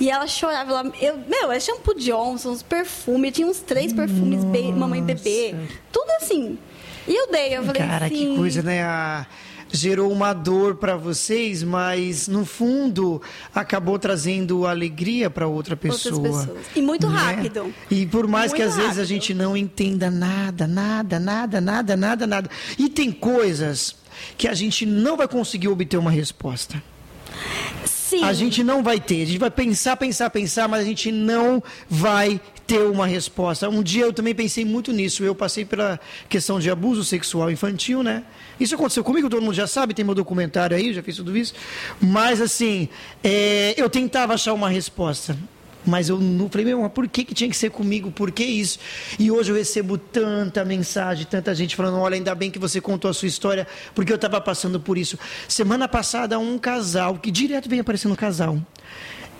[0.00, 0.70] E ela chorava.
[0.72, 3.30] Ela, eu, meu, era shampoo Johnson, uns perfumes.
[3.32, 5.54] Tinha uns três perfumes, be- mamãe bebê.
[5.92, 6.58] Tudo assim.
[7.06, 7.54] E eu dei.
[7.58, 8.82] Eu falei Cara, assim, que coisa, né?
[8.82, 9.26] A-
[9.74, 13.22] Gerou uma dor para vocês, mas no fundo
[13.54, 16.20] acabou trazendo alegria para outra pessoa.
[16.22, 16.48] pessoas.
[16.76, 17.18] E muito né?
[17.18, 17.72] rápido.
[17.90, 19.06] E por mais que Muito às vezes a rápido.
[19.08, 22.50] gente não entenda nada, nada, nada, nada, nada, nada.
[22.78, 23.96] E tem coisas
[24.36, 26.82] que a gente não vai conseguir obter uma resposta.
[27.84, 28.24] Sim.
[28.24, 29.22] A gente não vai ter.
[29.22, 33.68] A gente vai pensar, pensar, pensar, mas a gente não vai ter uma resposta.
[33.70, 35.24] Um dia eu também pensei muito nisso.
[35.24, 35.98] Eu passei pela
[36.28, 38.22] questão de abuso sexual infantil, né?
[38.60, 41.54] Isso aconteceu comigo, todo mundo já sabe, tem meu documentário aí, já fiz tudo isso.
[42.00, 42.88] Mas, assim,
[43.24, 45.36] é, eu tentava achar uma resposta.
[45.84, 48.10] Mas eu não falei, meu, mas por que, que tinha que ser comigo?
[48.10, 48.78] Por que isso?
[49.18, 53.10] E hoje eu recebo tanta mensagem, tanta gente falando: olha, ainda bem que você contou
[53.10, 55.18] a sua história, porque eu estava passando por isso.
[55.48, 58.58] Semana passada, um casal, que direto vem aparecendo um casal.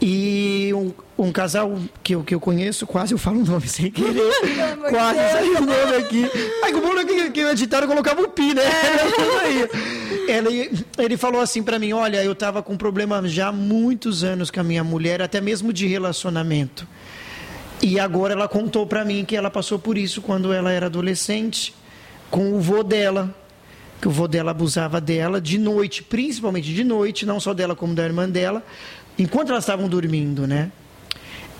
[0.05, 3.89] E um, um casal que eu, que eu conheço, quase eu falo o nome sem
[3.89, 4.33] querer.
[4.91, 6.29] quase saiu o nome aqui.
[6.65, 8.63] Aí o bom é que, que o editário colocava o pi, né?
[9.43, 9.69] Aí,
[10.27, 14.51] ele, ele falou assim pra mim: olha, eu tava com problema já há muitos anos
[14.51, 16.85] com a minha mulher, até mesmo de relacionamento.
[17.81, 21.73] E agora ela contou pra mim que ela passou por isso quando ela era adolescente,
[22.29, 23.33] com o vô dela.
[24.01, 27.95] Que o vô dela abusava dela de noite, principalmente de noite, não só dela como
[27.95, 28.65] da irmã dela,
[29.19, 30.71] enquanto elas estavam dormindo, né?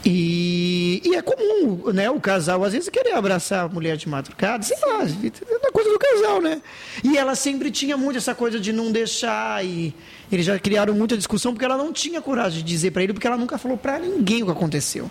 [0.05, 4.63] E, e é comum, né, o casal às vezes querer abraçar a mulher de madrugada,
[4.65, 6.61] sei lá, é coisa do casal, né?
[7.05, 9.95] E ela sempre tinha muito essa coisa de não deixar e
[10.31, 13.29] eles já criaram muita discussão porque ela não tinha coragem de dizer pra ele porque
[13.29, 15.09] ela nunca falou pra ninguém o que aconteceu.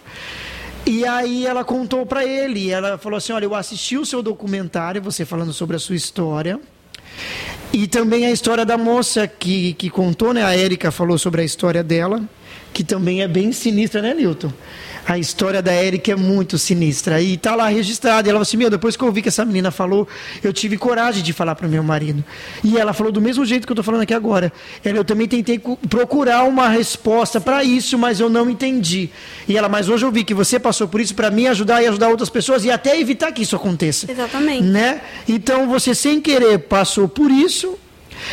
[0.86, 5.02] E aí ela contou pra ele, ela falou assim: "Olha, eu assisti o seu documentário,
[5.02, 6.60] você falando sobre a sua história,
[7.74, 10.44] e também a história da moça que, que contou, né?
[10.44, 12.22] A Érica falou sobre a história dela,
[12.74, 14.52] que também é bem sinistra, né, Nilton?
[15.08, 17.22] A história da Erika é muito sinistra.
[17.22, 18.28] E tá lá registrada.
[18.28, 20.08] E ela falou assim: Meu, depois que eu ouvi que essa menina falou,
[20.44, 22.24] eu tive coragem de falar para o meu marido.
[22.64, 24.52] E ela falou do mesmo jeito que eu tô falando aqui agora.
[24.84, 29.10] Ela, eu também tentei procurar uma resposta para isso, mas eu não entendi.
[29.48, 31.88] E ela, mas hoje eu vi que você passou por isso para me ajudar e
[31.88, 34.12] ajudar outras pessoas e até evitar que isso aconteça.
[34.12, 34.64] Exatamente.
[34.64, 35.02] Né?
[35.28, 37.78] Então você, sem querer, passou por isso,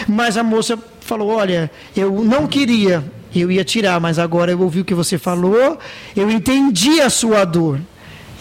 [0.07, 3.05] mas a moça falou: Olha, eu não queria
[3.35, 5.79] eu ia tirar, mas agora eu ouvi o que você falou,
[6.17, 7.81] eu entendi a sua dor.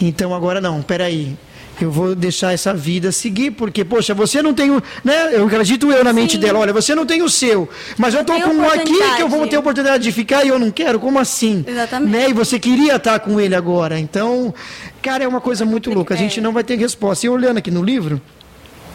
[0.00, 1.36] Então agora não, peraí.
[1.80, 4.82] Eu vou deixar essa vida seguir, porque, poxa, você não tem o.
[5.04, 5.36] Né?
[5.36, 6.40] Eu acredito eu na mente Sim.
[6.40, 7.68] dela, olha, você não tem o seu.
[7.96, 10.48] Mas eu estou com um aqui que eu vou ter a oportunidade de ficar e
[10.48, 10.98] eu não quero.
[10.98, 11.64] Como assim?
[11.66, 12.10] Exatamente.
[12.10, 12.30] Né?
[12.30, 13.98] E você queria estar com ele agora.
[13.98, 14.52] Então,
[15.00, 16.14] cara, é uma coisa muito louca.
[16.14, 16.42] A gente é.
[16.42, 17.26] não vai ter resposta.
[17.26, 18.20] E olhando aqui no livro,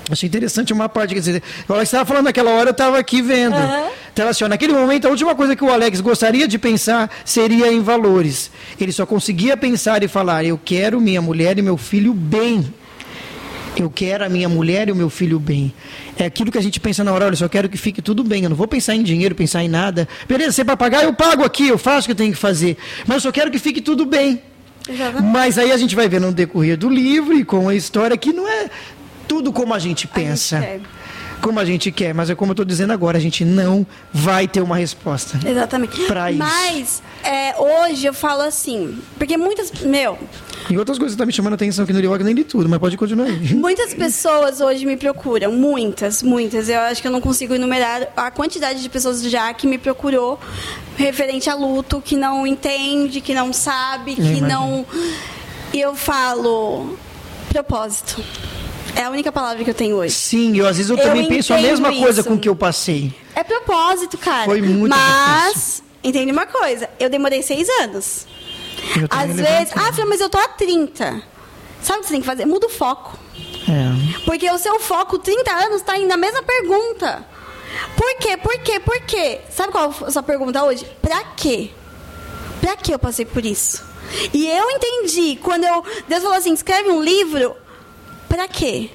[0.09, 3.21] Achei interessante uma parte, quer dizer, o Alex estava falando naquela hora, eu estava aqui
[3.21, 3.55] vendo.
[3.55, 3.89] Uhum.
[4.11, 7.71] Então, assim, ó, naquele momento, a última coisa que o Alex gostaria de pensar seria
[7.71, 8.51] em valores.
[8.79, 12.73] Ele só conseguia pensar e falar: eu quero minha mulher e meu filho bem.
[13.75, 15.73] Eu quero a minha mulher e o meu filho bem.
[16.17, 18.43] É aquilo que a gente pensa na hora, olha, só quero que fique tudo bem.
[18.43, 20.07] Eu não vou pensar em dinheiro, pensar em nada.
[20.27, 22.77] Beleza, você vai pagar, eu pago aqui, eu faço o que eu tenho que fazer.
[23.07, 24.41] Mas eu só quero que fique tudo bem.
[25.31, 28.31] Mas aí a gente vai ver no decorrer do livro e com a história que
[28.33, 28.69] não é
[29.27, 30.57] tudo como a gente pensa.
[30.57, 30.87] A gente
[31.43, 34.47] como a gente quer, mas é como eu estou dizendo agora, a gente não vai
[34.47, 35.37] ter uma resposta.
[35.45, 36.01] Exatamente.
[36.05, 36.39] Para isso.
[36.39, 40.17] Mas é, hoje eu falo assim, porque muitas, meu.
[40.69, 42.69] E outras coisas estão tá me chamando a atenção aqui no Rio, nem de tudo,
[42.69, 43.39] mas pode continuar aí.
[43.53, 46.69] Muitas pessoas hoje me procuram, muitas, muitas.
[46.69, 50.39] Eu acho que eu não consigo enumerar a quantidade de pessoas já que me procurou
[50.95, 54.85] referente a luto, que não entende, que não sabe, que não.
[55.73, 56.97] E eu falo
[57.49, 58.23] propósito.
[58.95, 60.13] É a única palavra que eu tenho hoje.
[60.13, 62.01] Sim, eu às vezes eu, eu também penso a mesma isso.
[62.01, 63.13] coisa com que eu passei.
[63.35, 64.45] É propósito, cara.
[64.45, 65.83] Foi muito Mas, difícil.
[66.03, 66.89] entende uma coisa?
[66.99, 68.27] Eu demorei seis anos.
[68.95, 71.23] Eu às vezes, ah, filha, mas eu tô há 30.
[71.81, 72.45] Sabe o que você tem que fazer?
[72.45, 73.17] Muda o foco.
[73.67, 74.19] É.
[74.25, 77.25] Porque o seu foco, 30 anos, está indo na mesma pergunta.
[77.95, 78.37] Por quê?
[78.37, 78.79] Por quê?
[78.79, 79.41] Por quê?
[79.49, 80.85] Sabe qual é a sua pergunta hoje?
[81.01, 81.71] Pra quê?
[82.61, 83.83] Pra que eu passei por isso?
[84.33, 87.55] E eu entendi, quando eu, Deus falou assim, escreve um livro,
[88.33, 88.89] para quê?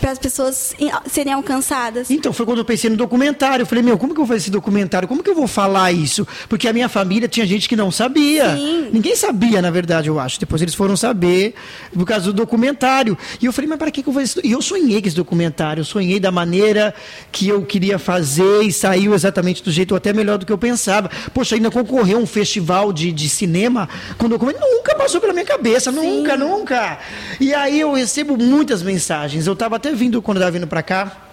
[0.00, 0.74] Para as pessoas
[1.06, 2.10] serem alcançadas.
[2.10, 3.62] Então, foi quando eu pensei no documentário.
[3.62, 5.06] Eu falei, meu, como que eu vou fazer esse documentário?
[5.08, 6.26] Como que eu vou falar isso?
[6.48, 8.56] Porque a minha família tinha gente que não sabia.
[8.56, 8.90] Sim.
[8.92, 10.38] Ninguém sabia, na verdade, eu acho.
[10.40, 11.54] Depois eles foram saber
[11.92, 13.16] por causa do documentário.
[13.40, 14.46] E eu falei, mas para que, que eu vou fazer isso?
[14.46, 15.80] E eu sonhei com esse documentário.
[15.80, 16.94] Eu sonhei da maneira
[17.30, 21.10] que eu queria fazer e saiu exatamente do jeito até melhor do que eu pensava.
[21.32, 24.58] Poxa, ainda concorreu um festival de, de cinema com documento.
[24.60, 25.92] Nunca passou pela minha cabeça.
[25.92, 25.96] Sim.
[25.98, 26.98] Nunca, nunca.
[27.38, 29.46] E aí eu recebo muitas mensagens.
[29.46, 31.30] Eu estava até até vindo, quando estava vindo para cá,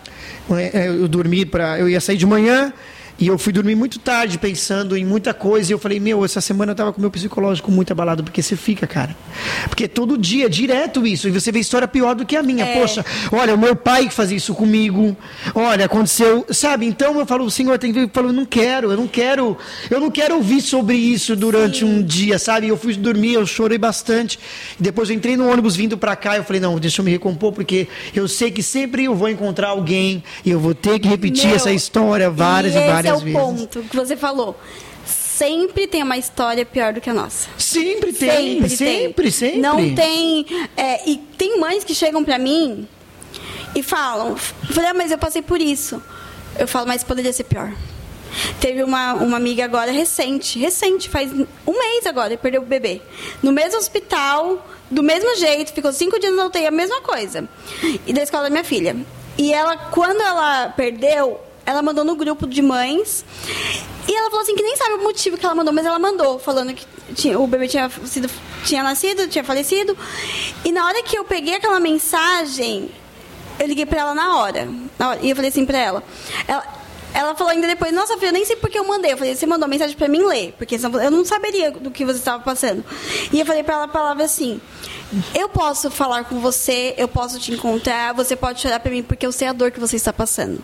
[0.51, 1.77] é, é, eu dormi para.
[1.79, 2.71] Eu ia sair de manhã,
[3.19, 5.71] e eu fui dormir muito tarde pensando em muita coisa.
[5.71, 8.43] E eu falei, meu, essa semana eu tava com o meu psicológico muito abalado, porque
[8.43, 9.15] você fica, cara.
[9.67, 11.27] Porque todo dia, direto isso.
[11.27, 12.63] E você vê história pior do que a minha.
[12.63, 12.79] É.
[12.79, 15.17] Poxa, olha, o meu pai que fazia isso comigo.
[15.55, 16.45] Olha, aconteceu.
[16.51, 16.85] Sabe?
[16.85, 17.99] Então eu falo, o senhor tem que.
[17.99, 19.57] Eu falo, não quero, eu não quero.
[19.89, 21.85] Eu não quero ouvir sobre isso durante Sim.
[21.85, 22.67] um dia, sabe?
[22.67, 24.39] Eu fui dormir, eu chorei bastante.
[24.79, 26.37] Depois eu entrei no ônibus vindo para cá.
[26.37, 29.69] Eu falei, não, deixa eu me recompor, porque eu sei que sempre eu vou encontrar
[29.69, 33.13] alguém e eu vou ter que repetir meu, essa história várias e, e várias é
[33.13, 33.33] o vezes.
[33.33, 34.59] ponto que você falou.
[35.05, 37.47] Sempre tem uma história pior do que a nossa.
[37.57, 39.31] Sempre tem, sempre, sempre.
[39.31, 39.59] sempre.
[39.59, 40.45] Não tem.
[40.75, 42.87] É, e tem mães que chegam pra mim
[43.75, 46.01] e falam: falei, ah, mas eu passei por isso.
[46.57, 47.71] Eu falo, mas poderia ser pior.
[48.59, 53.01] Teve uma, uma amiga agora recente, recente, faz um mês agora, e perdeu o bebê.
[53.41, 57.47] No mesmo hospital, do mesmo jeito, ficou cinco dias na UTI, a mesma coisa.
[58.05, 58.95] E da escola da minha filha.
[59.37, 63.25] E ela, quando ela perdeu, ela mandou no grupo de mães.
[64.07, 66.39] E ela falou assim que nem sabe o motivo que ela mandou, mas ela mandou,
[66.39, 68.29] falando que tinha, o bebê tinha, sido,
[68.63, 69.95] tinha nascido, tinha falecido.
[70.63, 72.89] E na hora que eu peguei aquela mensagem,
[73.59, 74.65] eu liguei pra ela na hora.
[74.97, 76.03] Na hora e eu falei assim pra ela.
[76.47, 76.63] Ela,
[77.13, 79.11] ela falou ainda depois, nossa filha, eu nem sei porque eu mandei.
[79.11, 82.19] Eu falei, você mandou mensagem pra mim ler, porque eu não saberia do que você
[82.19, 82.81] estava passando.
[83.33, 84.61] E eu falei pra ela a palavra assim:
[85.35, 89.25] eu posso falar com você, eu posso te encontrar, você pode chorar pra mim, porque
[89.25, 90.63] eu sei a dor que você está passando.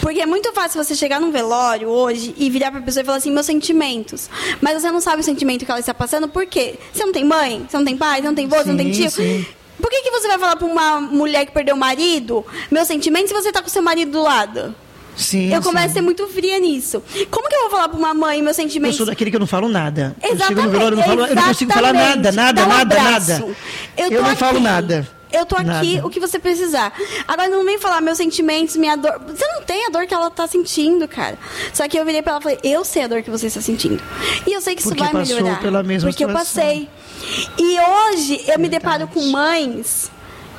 [0.00, 3.18] Porque é muito fácil você chegar num velório hoje e virar pra pessoa e falar
[3.18, 4.28] assim, meus sentimentos.
[4.60, 6.78] Mas você não sabe o sentimento que ela está passando, por quê?
[6.92, 8.90] Você não tem mãe, você não tem pai, você não tem vô, você não tem
[8.90, 9.10] tio.
[9.10, 9.46] Sim.
[9.80, 13.28] Por que, que você vai falar pra uma mulher que perdeu o marido, meus sentimentos,
[13.28, 14.74] se você tá com seu marido do lado?
[15.16, 15.90] Sim, eu começo sim.
[15.90, 17.02] a ser muito fria nisso.
[17.30, 18.96] Como que eu vou falar pra uma mãe meus sentimentos?
[18.96, 20.16] Eu sou daquele que eu não falo nada.
[20.22, 20.66] Exatamente.
[20.66, 23.44] Eu, velório, eu, não, falo, eu não consigo falar nada, nada, um nada, nada.
[23.96, 24.40] Eu, eu não faqui.
[24.40, 25.08] falo nada.
[25.32, 25.66] Eu tô aqui,
[25.96, 26.06] Nada.
[26.06, 26.92] o que você precisar.
[27.26, 29.20] Agora não vem falar meus sentimentos, minha dor.
[29.26, 31.38] Você não tem a dor que ela tá sentindo, cara.
[31.72, 33.60] Só que eu virei pra ela e falei, eu sei a dor que você está
[33.60, 34.02] sentindo.
[34.46, 35.60] E eu sei que isso Porque vai passou melhorar.
[35.60, 36.62] pela mesma porque eu situação.
[36.62, 36.88] passei.
[37.58, 40.10] E hoje eu me deparo com mães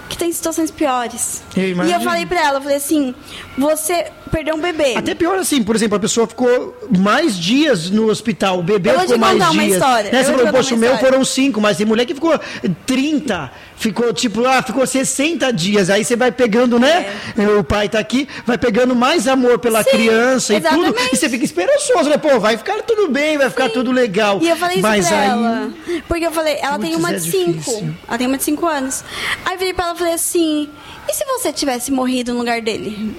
[0.10, 1.42] que têm situações piores.
[1.56, 3.14] Eu e eu falei pra ela, eu falei assim,
[3.58, 4.96] você perdeu um bebê.
[4.96, 8.96] Até pior assim, por exemplo, a pessoa ficou mais dias no hospital, o bebê Eu
[8.96, 9.74] vou ficou te mais contar uma dias.
[9.76, 10.12] história.
[10.12, 10.24] Né?
[10.24, 12.40] Você falou, poxa, o meu foram 5, mas tem mulher que ficou
[12.88, 15.92] 30, ficou tipo, ah, ficou 60 dias.
[15.92, 17.14] Aí você vai pegando, né?
[17.60, 19.84] O pai tá aqui, vai pegando mais amor pela É.
[19.84, 20.86] Sim, criança e tudo.
[20.86, 21.14] exatamente.
[21.14, 22.18] E você fica esperançoso, né?
[22.18, 24.40] Pô, vai ficar tudo bem, vai ficar tudo legal.
[24.42, 25.30] E eu falei isso mas pra aí...
[25.30, 25.74] ela.
[26.08, 27.94] Porque eu falei, ela tem uma é de cinco.
[28.08, 29.04] Ela tem uma de cinco anos.
[29.46, 30.70] Aí eu virei pra ela e falei assim:
[31.08, 33.14] e se você tivesse morrido no lugar dele?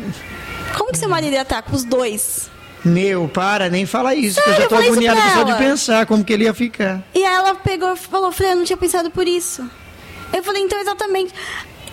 [0.77, 2.51] Como que seu marido ia estar com os dois?
[2.85, 6.07] Meu, para, nem fala isso, que eu Sério, já tô eu pra só de pensar
[6.07, 7.03] como que ele ia ficar.
[7.15, 9.69] E ela pegou e falou, Fran, eu não tinha pensado por isso.
[10.33, 11.33] Eu falei, então exatamente.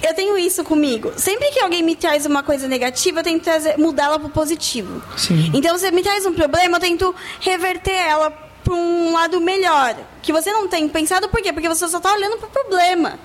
[0.03, 1.13] Eu tenho isso comigo.
[1.15, 5.01] Sempre que alguém me traz uma coisa negativa, eu tento mudá-la pro positivo.
[5.15, 5.51] Sim.
[5.53, 8.31] Então você me traz um problema, eu tento reverter ela
[8.63, 9.95] para um lado melhor.
[10.21, 11.53] Que você não tem pensado por quê?
[11.53, 13.19] Porque você só tá olhando pro problema.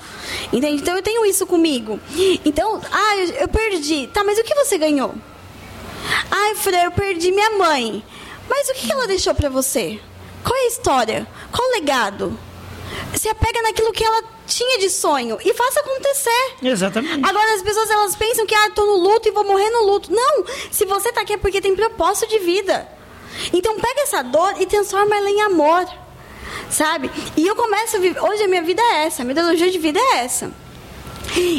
[0.53, 0.83] Entende?
[0.83, 1.99] Então eu tenho isso comigo.
[2.45, 4.07] Então, ah, eu, eu perdi.
[4.09, 5.15] Tá, mas o que você ganhou?
[6.31, 8.05] Ai, Fran, eu perdi minha mãe.
[8.49, 10.01] Mas o que ela deixou pra você?
[10.45, 11.27] Qual é a história?
[11.51, 12.39] Qual o legado?
[13.15, 16.55] Se apega naquilo que ela tinha de sonho e faça acontecer.
[16.63, 17.29] Exatamente.
[17.29, 20.13] Agora as pessoas elas pensam que ah, tô no luto e vou morrer no luto.
[20.13, 22.89] Não, se você tá aqui é porque tem propósito de vida.
[23.53, 25.87] Então pega essa dor e transforma ela em amor.
[26.71, 27.11] Sabe?
[27.37, 29.79] E eu começo a viver, hoje a minha vida é essa, a minha ideologia de
[29.79, 30.51] vida é essa.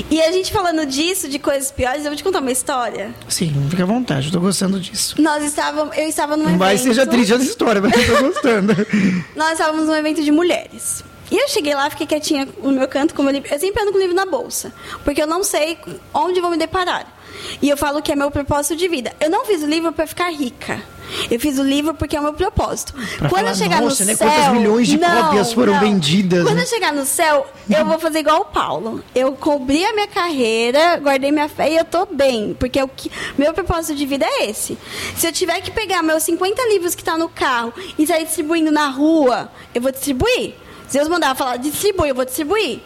[0.09, 3.13] E a gente falando disso, de coisas piores, eu vou te contar uma história.
[3.27, 5.21] Sim, fica à vontade, eu tô gostando disso.
[5.21, 6.57] Nós estávamos, eu estava num evento.
[6.57, 8.73] vai seja triste essa história, mas eu tô gostando.
[9.35, 11.03] Nós estávamos num evento de mulheres.
[11.29, 13.53] E eu cheguei lá, fiquei quietinha no meu canto com meu livro.
[13.53, 15.77] Eu sempre ando com o livro na bolsa, porque eu não sei
[16.13, 17.16] onde vou me deparar.
[17.61, 19.13] E eu falo que é meu propósito de vida.
[19.19, 20.81] Eu não fiz o livro para ficar rica.
[21.31, 22.91] Eu fiz o livro porque é o meu propósito.
[23.17, 25.73] Pra Quando falar, eu chegar "Nossa, no né, céu, quantas milhões de Não, cópias foram
[25.73, 25.79] não.
[25.79, 26.63] vendidas, Quando né?
[26.63, 29.01] eu chegar no céu, eu vou fazer igual o Paulo.
[29.15, 33.09] Eu cobri a minha carreira, guardei minha fé e eu tô bem, porque o que
[33.37, 34.77] meu propósito de vida é esse.
[35.15, 38.69] Se eu tiver que pegar meus 50 livros que tá no carro e sair distribuindo
[38.69, 40.55] na rua, eu vou distribuir.
[40.89, 42.81] Se Deus mandar falar distribui, eu vou distribuir.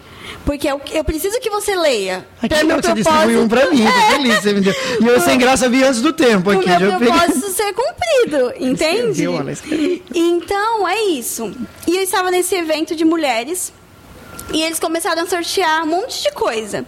[0.45, 2.25] Porque eu, eu preciso que você leia.
[2.41, 4.11] Aqui não, que você distribuiu um pra mim, tô É.
[4.11, 4.73] feliz, você me deu.
[5.01, 7.13] E eu sem graça vi antes do tempo o aqui, meu já peguei.
[7.13, 9.23] propósito ser cumprido, entende?
[9.51, 10.01] Escreveu.
[10.13, 11.51] Então, é isso.
[11.87, 13.71] E eu estava nesse evento de mulheres
[14.53, 16.85] e eles começaram a sortear um monte de coisa.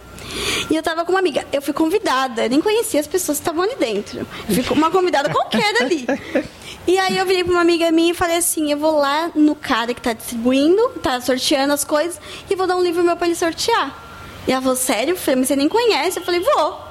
[0.68, 1.46] E eu tava com uma amiga.
[1.52, 4.26] Eu fui convidada, eu nem conhecia as pessoas que estavam ali dentro.
[4.48, 6.06] Ficou uma convidada qualquer ali.
[6.86, 9.54] E aí eu virei pra uma amiga minha e falei assim: eu vou lá no
[9.54, 13.26] cara que tá distribuindo, tá sorteando as coisas, e vou dar um livro meu pra
[13.26, 14.02] ele sortear.
[14.46, 15.12] E ela falou: sério?
[15.12, 16.18] Eu falei, mas você nem conhece?
[16.18, 16.84] Eu falei: vou.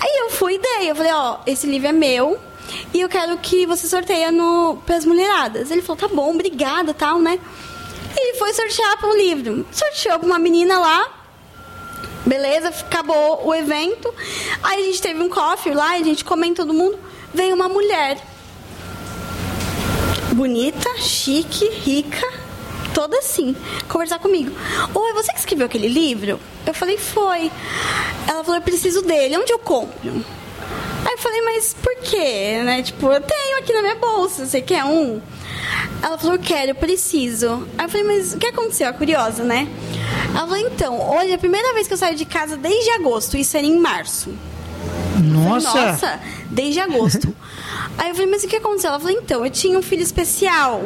[0.00, 0.90] Aí eu fui e dei.
[0.90, 2.38] Eu falei, ó, esse livro é meu
[2.92, 5.70] e eu quero que você sorteia no, pras mulheradas.
[5.70, 7.38] Ele falou, tá bom, obrigada, tal, né?
[8.16, 9.66] E ele foi sortear para um livro.
[9.72, 11.08] Sorteou pra uma menina lá.
[12.24, 14.12] Beleza, acabou o evento.
[14.62, 16.98] Aí a gente teve um coffee lá, a gente comendo todo mundo.
[17.32, 18.18] Veio uma mulher.
[20.38, 22.24] Bonita, chique, rica,
[22.94, 23.56] toda assim,
[23.88, 24.56] conversar comigo.
[24.94, 26.38] Oi, você que escreveu aquele livro?
[26.64, 27.50] Eu falei, foi.
[28.24, 30.24] Ela falou, eu preciso dele, onde eu compro?
[31.04, 32.62] Aí eu falei, mas por quê?
[32.62, 32.84] Né?
[32.84, 35.20] Tipo, eu tenho aqui na minha bolsa, você quer um?
[36.00, 37.66] Ela falou, eu quero, eu preciso.
[37.76, 38.88] Aí eu falei, mas o que aconteceu?
[38.88, 39.66] A curiosa, né?
[40.28, 43.56] Ela falou, então, olha, a primeira vez que eu saio de casa desde agosto, isso
[43.56, 44.32] era em março.
[45.20, 45.86] Nossa!
[45.86, 47.34] Nossa, desde agosto.
[47.96, 48.90] Aí eu falei, mas o que aconteceu?
[48.90, 50.82] Ela falou, então, eu tinha um filho especial.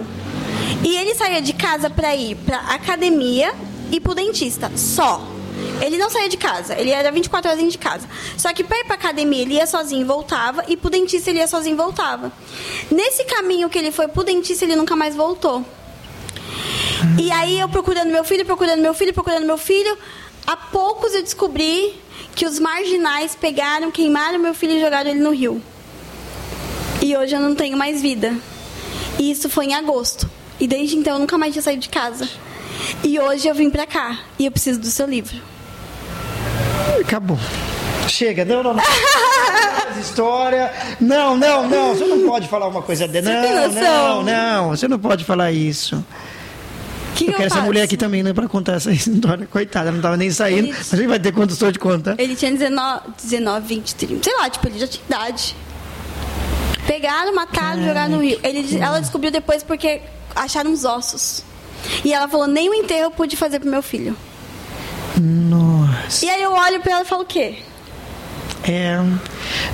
[0.85, 3.53] E ele saía de casa pra ir pra academia
[3.91, 5.26] e pro dentista, só.
[5.80, 8.09] Ele não saía de casa, ele era 24 horas dentro de casa.
[8.37, 11.39] Só que pra ir pra academia ele ia sozinho e voltava, e pro dentista ele
[11.39, 12.33] ia sozinho e voltava.
[12.91, 15.64] Nesse caminho que ele foi pro dentista, ele nunca mais voltou.
[17.18, 19.97] E aí eu procurando meu filho, procurando meu filho, procurando meu filho.
[20.47, 21.95] Há poucos eu descobri
[22.35, 25.62] que os marginais pegaram, queimaram meu filho e jogaram ele no rio.
[27.03, 28.32] E hoje eu não tenho mais vida.
[29.18, 30.28] E isso foi em agosto.
[30.61, 32.28] E desde então eu nunca mais tinha saído de casa.
[33.03, 35.36] E hoje eu vim pra cá e eu preciso do seu livro.
[37.00, 37.38] Acabou.
[38.09, 38.82] Chega, não, não, não.
[40.00, 40.72] História.
[41.00, 41.94] Não, não, não.
[41.94, 43.30] Você não pode falar uma coisa dessa.
[43.30, 44.68] Você tem Não, não, não.
[44.70, 46.05] Você não pode falar isso.
[47.14, 49.46] Que eu que quero essa mulher aqui também, né, pra contar essa história.
[49.46, 50.68] Coitada, não tava nem saindo.
[50.68, 52.14] Ele- Mas a gente vai ter condição de contar.
[52.18, 54.22] Ele tinha 19, 19, 20, 30.
[54.24, 55.55] Sei lá, tipo, ele já tinha idade.
[56.87, 58.39] Pegaram, mataram, jogaram no rio.
[58.43, 60.01] Ele, ela descobriu depois porque
[60.35, 61.43] acharam os ossos.
[62.05, 64.16] E ela falou, nem o enterro eu pude fazer pro meu filho.
[65.20, 66.24] Nossa.
[66.24, 67.59] E aí eu olho pra ela e falo o quê?
[68.64, 68.97] É.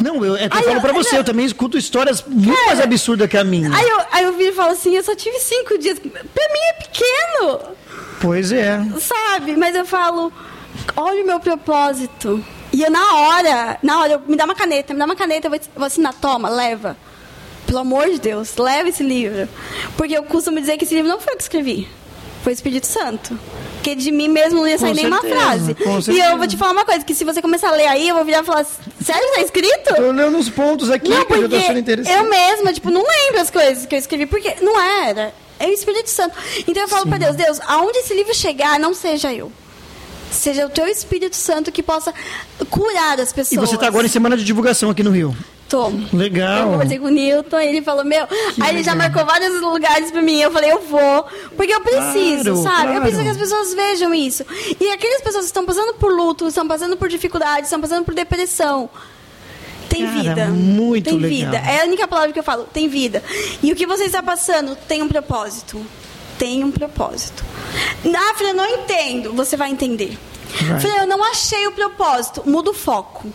[0.02, 1.18] Não, eu, é que eu Aí falo eu- pra você, não.
[1.18, 3.74] eu também escuto histórias muito mais absurdas que a minha.
[3.74, 5.98] Aí eu, aí eu viro e falo assim, eu só tive cinco dias.
[5.98, 7.60] Pra mim é pequeno,
[8.20, 8.80] Pois é.
[9.00, 9.56] sabe?
[9.56, 10.32] Mas eu falo,
[10.96, 12.42] olha o meu propósito.
[12.78, 15.48] E eu na hora, na hora, eu, me dá uma caneta, me dá uma caneta,
[15.48, 16.96] eu vou, vou assinar, toma, leva.
[17.66, 19.48] Pelo amor de Deus, leva esse livro.
[19.96, 21.88] Porque eu costumo dizer que esse livro não foi eu que escrevi.
[22.44, 23.36] Foi o Espírito Santo.
[23.74, 25.76] Porque de mim mesmo não ia sair nenhuma frase.
[26.08, 28.14] E eu vou te falar uma coisa, que se você começar a ler aí, eu
[28.14, 29.96] vou virar e falar, sério, tá escrito?
[29.96, 32.16] Tô olhando uns pontos aqui Não, que eu tô achando interessante.
[32.16, 35.34] eu mesma, tipo, não lembro as coisas que eu escrevi, porque não era.
[35.58, 36.36] É o Espírito Santo.
[36.68, 39.50] Então eu falo pra Deus, Deus, aonde esse livro chegar, não seja eu.
[40.30, 42.12] Seja o teu Espírito Santo que possa
[42.70, 43.68] curar as E pessoas.
[43.70, 45.36] você tá agora em semana de divulgação aqui no Rio.
[45.68, 45.92] Tô.
[46.14, 46.60] Legal.
[46.66, 48.26] Eu conversei com o Newton, ele falou, meu.
[48.60, 48.96] aí ele já legal.
[48.96, 50.38] marcou vários lugares pra mim.
[50.40, 51.24] Eu falei, eu vou.
[51.56, 52.82] Porque eu preciso, Claro, sabe?
[52.82, 53.00] Eu claro.
[53.02, 54.44] preciso que as pessoas vejam isso.
[54.80, 58.14] E aquelas pessoas que estão passando por luto, estão passando por dificuldades, estão passando por
[58.14, 58.88] depressão.
[59.90, 60.46] Tem Cara, vida.
[60.48, 61.52] muito tem legal.
[61.52, 61.56] vida.
[61.70, 63.22] É a única palavra que eu falo, tem vida.
[63.62, 65.84] E o que você está passando tem um propósito.
[66.38, 67.44] Tem um propósito.
[68.04, 69.32] Ah, filha, eu não entendo.
[69.34, 70.16] Você vai entender.
[70.66, 70.80] Vai.
[70.80, 72.42] Filha, eu não achei o propósito.
[72.46, 73.28] Muda o foco.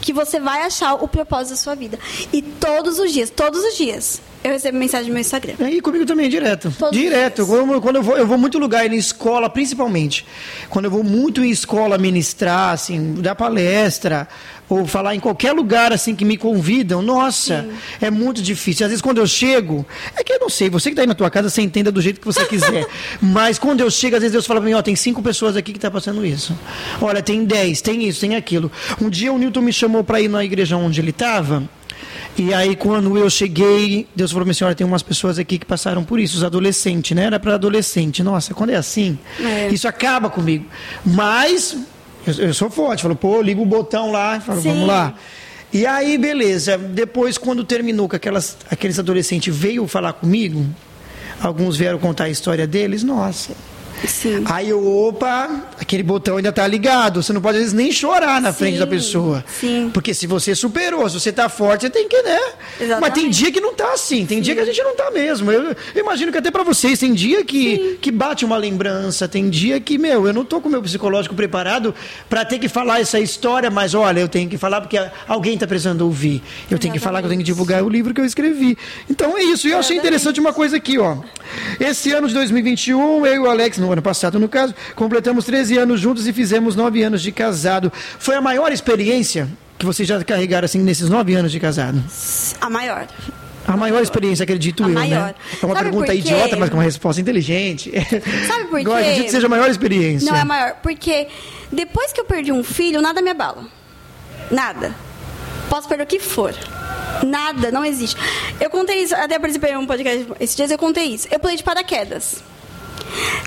[0.00, 1.98] Que você vai achar o propósito da sua vida.
[2.32, 5.54] E todos os dias, todos os dias, eu recebo mensagem no meu Instagram.
[5.58, 6.72] Aí comigo também, direto.
[6.78, 7.44] Todos os direto.
[7.44, 10.24] Quando, quando eu, vou, eu vou muito lugar, em escola, principalmente.
[10.70, 14.28] Quando eu vou muito em escola ministrar, assim, dar palestra,
[14.68, 17.66] ou falar em qualquer lugar, assim, que me convidam, nossa,
[18.00, 18.84] é muito difícil.
[18.84, 19.86] Às vezes, quando eu chego,
[20.16, 22.00] é que eu não sei, você que está aí na tua casa, você entenda do
[22.00, 22.86] jeito que você quiser.
[23.22, 25.72] Mas quando eu chego, às vezes Deus fala pra mim, ó, tem cinco pessoas aqui
[25.72, 26.56] que tá passando isso.
[27.00, 28.70] Olha, tem dez, tem isso, tem aquilo.
[29.00, 31.62] Um dia o Newton me chamou para ir na igreja onde ele estava.
[32.38, 36.04] E aí, quando eu cheguei, Deus falou: minha senhora, tem umas pessoas aqui que passaram
[36.04, 37.24] por isso, os adolescentes, né?
[37.24, 38.22] Era para adolescente.
[38.22, 39.68] Nossa, quando é assim, É.
[39.68, 40.66] isso acaba comigo.
[41.02, 41.74] Mas,
[42.30, 43.02] eu, eu sou forte.
[43.02, 44.68] Falou, pô, liga o botão lá, falo, Sim.
[44.70, 45.14] vamos lá.
[45.72, 46.78] E aí, beleza.
[46.78, 50.64] Depois, quando terminou que aquelas, aqueles adolescentes veio falar comigo,
[51.40, 53.52] alguns vieram contar a história deles, nossa.
[54.06, 54.44] Sim.
[54.46, 55.48] Aí opa,
[55.80, 57.22] aquele botão ainda tá ligado.
[57.22, 59.44] Você não pode, às vezes, nem chorar na frente Sim, da pessoa.
[59.60, 59.90] sim.
[59.92, 62.38] Porque se você superou, se você tá forte, você tem que, né?
[62.80, 63.00] Exatamente.
[63.00, 65.50] Mas tem dia que não tá assim, tem dia que a gente não tá mesmo.
[65.50, 69.48] Eu, eu imagino que até pra vocês, tem dia que, que bate uma lembrança, tem
[69.48, 71.94] dia que, meu, eu não tô com o meu psicológico preparado
[72.28, 75.66] pra ter que falar essa história, mas olha, eu tenho que falar porque alguém tá
[75.66, 76.42] precisando ouvir.
[76.70, 78.76] Eu tenho que falar que eu tenho que divulgar o livro que eu escrevi.
[79.08, 79.66] Então é isso.
[79.66, 80.00] E eu achei Exatamente.
[80.00, 81.16] interessante uma coisa aqui, ó.
[81.80, 85.78] Esse ano de 2021, eu e o Alex, no ano passado, no caso, completamos 13
[85.78, 87.92] anos juntos e fizemos 9 anos de casado.
[88.18, 92.02] Foi a maior experiência que vocês já carregaram assim nesses 9 anos de casado?
[92.60, 93.06] A maior.
[93.66, 95.26] A maior experiência, acredito A eu, maior.
[95.28, 95.34] né?
[95.60, 97.90] É uma Sabe pergunta idiota, mas com uma resposta inteligente.
[98.46, 98.92] Sabe por Eu quê?
[98.92, 100.30] acredito que seja a maior experiência.
[100.30, 101.26] Não é maior, porque
[101.72, 103.64] depois que eu perdi um filho, nada me abala.
[104.50, 104.94] Nada.
[105.68, 106.54] Posso perder o que for.
[107.26, 108.16] Nada, não existe.
[108.60, 111.26] Eu contei isso, até participei de um podcast esses dias, eu contei isso.
[111.30, 112.44] Eu pulei de paraquedas.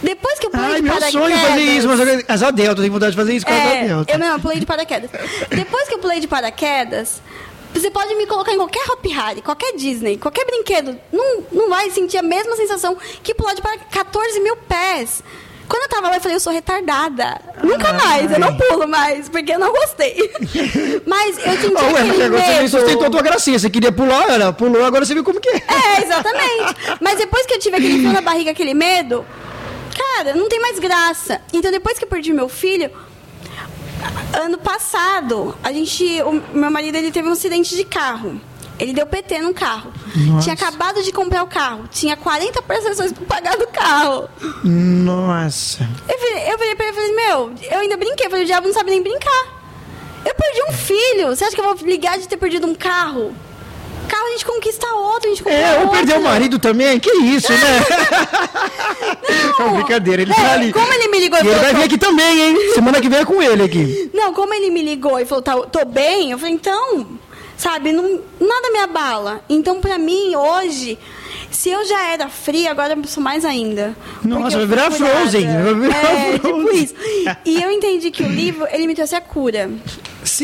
[0.04, 1.22] Depois que eu pulei Ai, de meu paraquedas...
[1.24, 3.52] sonho é fazer isso, mas eu- asa delta, eu tenho vontade de fazer isso com
[3.54, 4.12] asa É, delta.
[4.14, 5.10] eu não, eu pulei de paraquedas.
[5.50, 7.22] Depois que eu pulei de paraquedas,
[7.74, 10.98] você pode me colocar em qualquer Hop Harry, qualquer Disney, qualquer brinquedo.
[11.12, 13.88] Não, não vai sentir a mesma sensação que pular de paraquedas.
[13.94, 15.24] 14 mil pés.
[15.68, 17.40] Quando eu tava lá, eu falei, eu sou retardada.
[17.64, 20.32] Nunca mais, eu não pulo mais, porque eu não gostei.
[21.06, 22.70] Mas eu senti Ah, ué, aquele agora você medo.
[22.70, 23.60] sustentou a tua gracinha.
[23.60, 25.58] Você queria pular, ela pulou, agora você viu como que é.
[25.68, 26.76] É, exatamente.
[27.00, 29.24] Mas depois que eu tive aquele frio na barriga, aquele medo,
[30.00, 31.42] cara, não tem mais graça.
[31.54, 32.92] Então depois que eu perdi meu filho,
[34.34, 38.40] ano passado, a gente, o meu marido ele teve um acidente de carro.
[38.80, 39.92] Ele deu PT no carro.
[40.16, 40.44] Nossa.
[40.44, 41.86] Tinha acabado de comprar o carro.
[41.92, 44.30] Tinha 40 prestações para pagar do carro.
[44.64, 45.88] Nossa.
[46.08, 48.28] Eu virei, eu virei pra ele falei, meu, eu ainda brinquei.
[48.28, 49.60] Eu falei, o diabo não sabe nem brincar.
[50.26, 51.28] Eu perdi um filho.
[51.28, 53.36] Você acha que eu vou ligar de ter perdido um carro?
[54.10, 55.98] Carro a gente conquista outro, a gente conquista É, ou outro.
[55.98, 57.60] perder o marido também, que isso, né?
[59.60, 60.72] É uma brincadeira, ele É, tá ali.
[60.74, 62.72] como ele me ligou e ele falou, vai vir aqui também, hein?
[62.74, 64.10] Semana que vem é com ele aqui.
[64.14, 67.08] Não, como ele me ligou e falou, tá, tô bem, eu falei, então,
[67.58, 68.04] sabe, não,
[68.40, 69.42] nada me abala.
[69.50, 70.98] Então, pra mim, hoje,
[71.52, 73.96] se eu já era fria, agora eu sou mais ainda.
[74.24, 75.16] Nossa, vai virar curada.
[75.18, 76.84] Frozen, vai virar é, tipo Frozen.
[76.84, 76.96] isso.
[77.46, 79.70] E eu entendi que o livro, ele me trouxe a cura.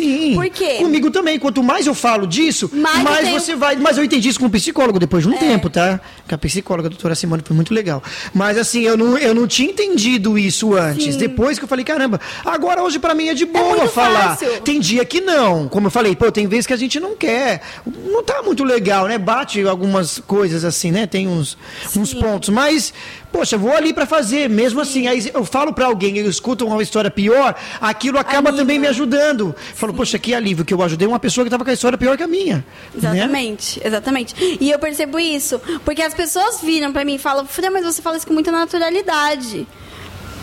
[0.01, 0.33] Sim.
[0.35, 0.75] Por quê?
[0.75, 1.39] Comigo também.
[1.39, 3.75] Quanto mais eu falo disso, Mais mais, eu tenho- você vai.
[3.75, 5.99] Mas eu entendi isso com o psicólogo depois de um tempo, tá?
[6.27, 8.03] Com a psicóloga, a doutora Simone, foi muito legal.
[8.33, 11.13] Mas assim, eu não, eu não tinha entendido isso antes.
[11.13, 11.19] Sim.
[11.19, 14.37] Depois que eu falei, caramba, agora hoje pra mim é de boa muito falar.
[14.37, 14.61] fácil.
[14.61, 15.67] Tem dia que não.
[15.67, 17.61] Como eu falei, pô, tem vezes que a gente não quer.
[17.85, 19.17] Não tá muito legal, né?
[19.17, 21.05] Bate algumas coisas assim, né?
[21.07, 21.57] Tem uns,
[21.95, 22.49] uns pontos.
[22.49, 22.93] Mas,
[23.31, 24.49] poxa, vou ali para fazer.
[24.49, 28.57] Mesmo assim, aí eu falo para alguém, eu escuto uma história pior, aquilo acaba Anima.
[28.57, 29.55] também me ajudando.
[29.75, 29.97] Falo, Sim.
[29.97, 32.23] poxa, que alívio que eu ajudei uma pessoa que estava com a história pior que
[32.23, 32.57] a minha.
[32.57, 32.63] Né?
[32.97, 33.87] Exatamente, né?
[33.87, 34.57] exatamente.
[34.59, 38.01] E eu percebo isso, porque as pessoas viram para mim e falam, Fran, mas você
[38.01, 39.67] fala isso com muita naturalidade.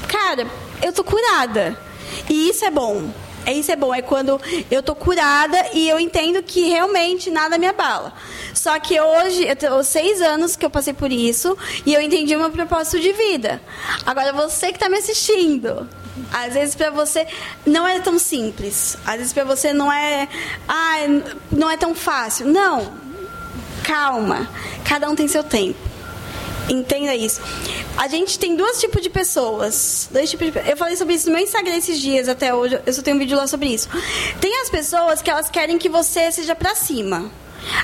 [0.08, 0.46] Cara,
[0.82, 1.78] eu tô curada.
[2.28, 3.10] E isso é bom.
[3.44, 4.40] É isso é bom, é quando
[4.70, 8.12] eu tô curada e eu entendo que realmente nada me abala.
[8.54, 12.36] Só que hoje, eu tenho seis anos que eu passei por isso e eu entendi
[12.36, 13.60] o meu propósito de vida.
[14.06, 15.88] Agora, você que está me assistindo,
[16.32, 17.26] às vezes para você
[17.64, 18.96] não é tão simples.
[19.06, 20.28] Às vezes para você não é,
[20.68, 20.96] ah,
[21.50, 22.46] não é tão fácil.
[22.46, 22.92] Não.
[23.82, 24.48] Calma.
[24.84, 25.78] Cada um tem seu tempo.
[26.68, 27.40] Entenda isso.
[27.96, 30.08] A gente tem dois tipos de pessoas.
[30.12, 30.70] Dois tipos de...
[30.70, 32.80] Eu falei sobre isso no meu Instagram esses dias, até hoje.
[32.86, 33.88] Eu só tenho um vídeo lá sobre isso.
[34.40, 37.30] Tem as pessoas que elas querem que você seja pra cima.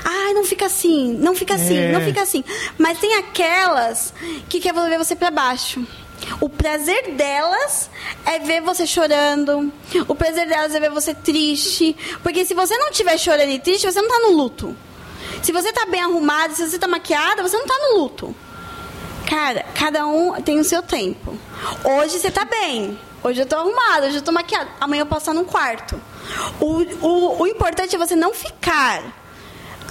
[0.03, 1.91] Ai, não fica assim, não fica assim, é.
[1.91, 2.43] não fica assim.
[2.77, 4.13] Mas tem aquelas
[4.49, 5.85] que quer ver você para baixo.
[6.41, 7.89] O prazer delas
[8.25, 9.71] é ver você chorando.
[10.07, 11.95] O prazer delas é ver você triste.
[12.23, 14.75] Porque se você não estiver chorando e triste, você não está no luto.
[15.41, 18.35] Se você está bem arrumada, se você está maquiada, você não está no luto.
[19.27, 21.37] Cara, cada um tem o seu tempo.
[21.83, 22.97] Hoje você tá bem.
[23.23, 24.69] Hoje eu tô arrumada, hoje eu tô maquiada.
[24.79, 26.01] Amanhã eu posso estar num quarto.
[26.59, 29.03] O, o, o importante é você não ficar.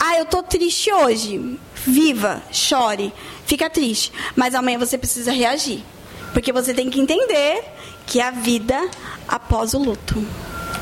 [0.01, 1.59] Ah, eu tô triste hoje.
[1.74, 3.12] Viva, chore,
[3.47, 4.12] fica triste.
[4.35, 5.85] Mas amanhã você precisa reagir.
[6.33, 7.62] Porque você tem que entender
[8.07, 8.89] que a vida
[9.26, 10.24] após o luto.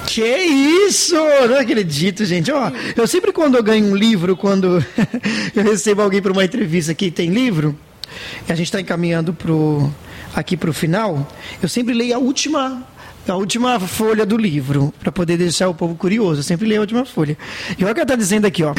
[0.07, 1.17] Que isso!
[1.49, 2.51] Não acredito, gente.
[2.53, 4.85] Ó, eu sempre quando eu ganho um livro, quando
[5.55, 7.77] eu recebo alguém para uma entrevista que tem livro,
[8.49, 9.93] a gente está encaminhando pro,
[10.35, 11.27] aqui para o final,
[11.61, 12.87] eu sempre leio a última
[13.29, 16.39] a última folha do livro, para poder deixar o povo curioso.
[16.41, 17.37] Eu sempre leio a última folha.
[17.77, 18.73] E olha o que ela está dizendo aqui, ó.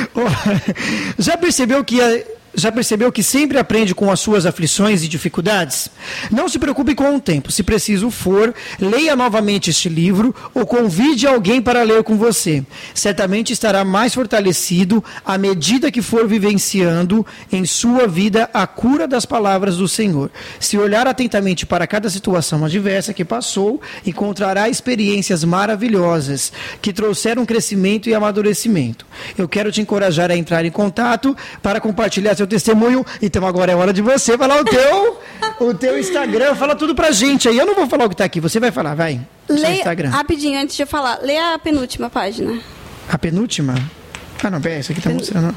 [1.20, 2.24] já percebeu que a,
[2.56, 5.90] já percebeu que sempre aprende com as suas aflições e dificuldades?
[6.32, 7.52] Não se preocupe com o tempo.
[7.52, 12.64] Se preciso for, leia novamente este livro ou convide alguém para ler com você.
[12.96, 19.26] Certamente estará mais fortalecido à medida que for vivenciando em sua vida a cura das
[19.26, 20.32] palavras do Senhor.
[20.60, 28.10] Se olhar atentamente para cada situação adversa que passou, encontrará experiências maravilhosas que trouxeram crescimento
[28.10, 29.06] e amadurecimento.
[29.38, 33.06] Eu quero te encorajar a entrar em contato para compartilhar seu testemunho.
[33.22, 35.20] Então agora é hora de você falar o teu,
[35.68, 36.56] o teu Instagram.
[36.56, 37.58] Fala tudo pra gente aí.
[37.58, 39.20] Eu não vou falar o que tá aqui, você vai falar, vai.
[39.48, 40.10] Leia, Instagram.
[40.10, 42.60] rapidinho, antes de eu falar, leia a penúltima página.
[43.10, 43.76] A penúltima?
[44.44, 45.18] Ah, não, pera, isso aqui tá Pen...
[45.18, 45.56] mostrando.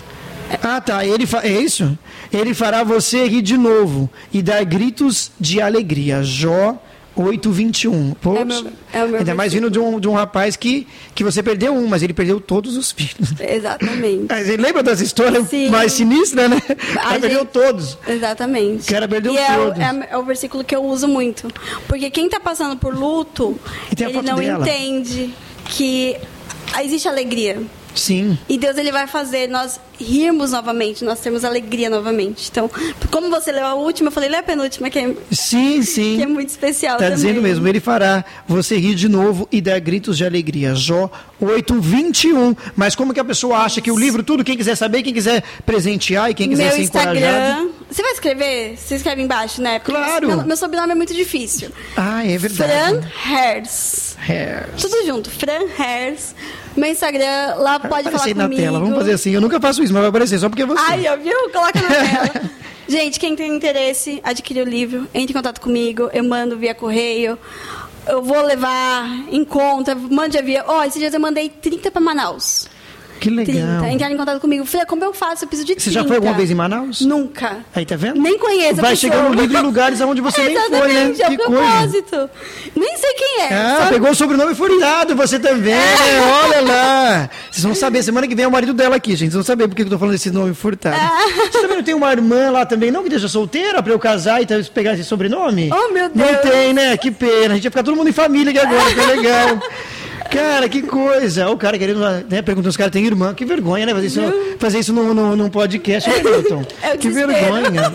[0.63, 1.05] Ah, tá.
[1.05, 1.41] Ele fa...
[1.43, 1.97] É isso?
[2.33, 6.23] Ele fará você rir de novo e dar gritos de alegria.
[6.23, 6.81] Jó
[7.25, 8.15] 821.
[8.15, 11.23] Poxa, é meu, é meu ainda mais vindo de um, de um rapaz que, que
[11.25, 13.33] você perdeu um, mas ele perdeu todos os filhos.
[13.39, 14.27] Exatamente.
[14.31, 15.69] Mas ele lembra das histórias Sim.
[15.69, 16.61] mais sinistras, né?
[17.11, 17.99] Ele perdeu todos.
[18.07, 18.87] Exatamente.
[18.87, 19.79] Que era perdeu e todos.
[19.79, 21.49] É, é, é, o versículo que eu uso muito.
[21.87, 23.59] Porque quem está passando por luto,
[23.99, 24.67] ele não dela.
[24.67, 25.35] entende
[25.67, 26.17] que
[26.83, 27.61] existe alegria.
[27.95, 28.39] Sim.
[28.49, 32.49] E Deus ele vai fazer nós rirmos novamente, nós temos alegria novamente.
[32.51, 32.71] Então,
[33.11, 36.17] como você leu a última, eu falei, lê a penúltima, que é, sim, sim.
[36.17, 39.79] Que é muito especial Está dizendo mesmo, ele fará você rir de novo e dar
[39.81, 40.75] gritos de alegria.
[40.75, 42.55] Jó 8, 21.
[42.77, 45.43] Mas como que a pessoa acha que o livro, tudo, quem quiser saber, quem quiser
[45.65, 47.81] presentear e quem quiser Meu ser Instagram, encorajado...
[47.91, 48.77] Você vai escrever?
[48.77, 49.81] Você escreve embaixo, né?
[49.81, 50.29] Porque claro.
[50.29, 51.71] Meu, meu, sobrenome é muito difícil.
[51.97, 52.73] Ah, é verdade.
[52.73, 54.17] Fran Hers.
[54.29, 54.81] Hers.
[54.81, 55.29] Tudo junto.
[55.29, 56.35] Fran Hers.
[56.77, 58.39] Meu Instagram, lá pode falar comigo.
[58.39, 59.33] na tela, vamos fazer assim.
[59.33, 60.83] Eu nunca faço isso, mas vai aparecer só porque é você.
[60.83, 61.51] Ai, viu?
[61.51, 62.51] Coloca na tela.
[62.89, 67.39] Gente, quem tem interesse, adquirir o livro, entre em contato comigo, eu mando via correio.
[68.07, 70.65] Eu vou levar em conta, mande avião.
[70.67, 72.69] Ó, oh, esses dias eu mandei 30 para Manaus.
[73.21, 73.81] Que legal.
[73.81, 73.91] 30.
[73.91, 74.65] Entraram em contato comigo.
[74.65, 75.45] Falei, como eu faço?
[75.45, 75.85] Eu preciso de 30.
[75.85, 77.03] Você já foi alguma vez em Manaus?
[77.03, 77.59] Nunca.
[77.75, 78.19] Aí, tá vendo?
[78.19, 81.15] Nem conheço Vai chegando livro em lugares onde você nem foi, né?
[81.19, 82.11] É que propósito.
[82.11, 82.31] Coisa.
[82.75, 83.49] Nem sei quem é.
[83.53, 83.89] Ah, só...
[83.91, 85.75] pegou o sobrenome furtado, você também.
[85.75, 86.21] É.
[86.45, 87.31] Olha lá.
[87.51, 88.03] Vocês vão saber.
[88.03, 89.33] Semana que vem é o marido dela aqui, gente.
[89.33, 90.97] Vocês vão saber por que eu tô falando desse nome furtado.
[90.97, 91.51] É.
[91.51, 93.03] Você também não tem uma irmã lá também, não?
[93.03, 95.71] Que deixa solteira pra eu casar e pegar esse sobrenome?
[95.71, 96.31] Oh, meu Deus.
[96.31, 96.97] Não tem, né?
[96.97, 97.53] Que pena.
[97.53, 98.95] A gente vai ficar todo mundo em família aqui agora.
[98.95, 99.59] Que legal.
[100.29, 101.49] Cara, que coisa.
[101.49, 103.33] O cara querendo, né, perguntando se os caras têm irmã.
[103.33, 103.95] Que vergonha, né?
[103.95, 104.21] Fazer isso,
[104.59, 106.65] fazer isso num, num, num podcast, né, Milton?
[106.83, 107.71] É que vergonha.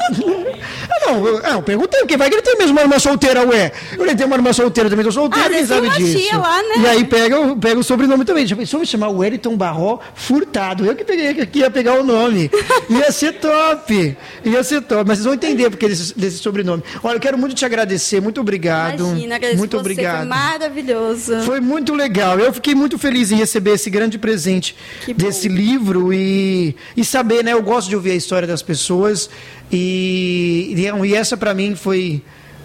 [0.89, 3.71] ah, não, eu, não, perguntei, porque vai que ele tem mesmo uma irmã solteira, ué.
[3.97, 6.38] Eu nem tenho uma irmã solteira também, tô solteiro, ah, quem sabe disso?
[6.38, 6.76] Lá, né?
[6.80, 8.45] E aí pega, pega o sobrenome também.
[8.45, 10.86] Já pensou me chamar Wellington Barró Furtado?
[10.86, 12.49] Eu que peguei que ia pegar o nome.
[12.89, 14.17] Ia ser top.
[14.43, 15.03] Ia ser top.
[15.07, 16.84] Mas vocês vão entender porque desse, desse sobrenome.
[17.03, 18.19] Olha, eu quero muito te agradecer.
[18.21, 19.03] Muito obrigado.
[19.03, 20.17] Imagina, agradeço muito você, obrigado.
[20.17, 21.41] Foi maravilhoso.
[21.41, 22.39] Foi muito legal legal.
[22.39, 24.76] Eu fiquei muito feliz em receber esse grande presente
[25.16, 27.51] desse livro e, e saber, né?
[27.51, 29.30] Eu gosto de ouvir a história das pessoas
[29.72, 32.22] e, e Então, e essa para mim foi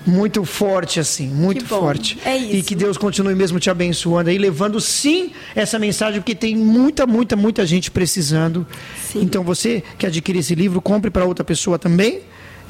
[0.07, 2.19] muito forte, assim, muito forte.
[2.25, 2.57] É isso.
[2.57, 7.07] E que Deus continue mesmo te abençoando aí, levando sim essa mensagem, porque tem muita,
[7.07, 8.67] muita, muita gente precisando.
[8.97, 9.23] Sim.
[9.23, 12.21] Então você que adquire esse livro, compre para outra pessoa também.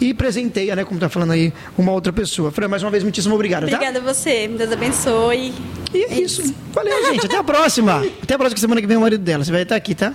[0.01, 0.85] E presenteia, né?
[0.85, 2.51] Como tá falando aí, uma outra pessoa.
[2.51, 3.77] Fran, mais uma vez, muitíssimo obrigado, tá?
[3.77, 4.49] Obrigada a você.
[4.49, 5.53] Deus abençoe.
[5.93, 6.55] E é isso.
[6.73, 7.27] Valeu, gente.
[7.27, 8.05] Até a próxima.
[8.23, 9.45] Até a próxima semana que vem o marido dela.
[9.45, 10.15] Você vai estar aqui, tá?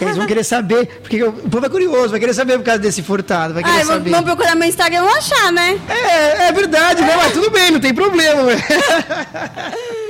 [0.00, 3.02] Eles vão querer saber, porque o povo é curioso, vai querer saber por causa desse
[3.02, 4.10] furtado, vai querer Ai, saber.
[4.10, 5.78] vão procurar meu Instagram e vão achar, né?
[5.88, 8.52] É, é verdade, não, mas tudo bem, não tem problema.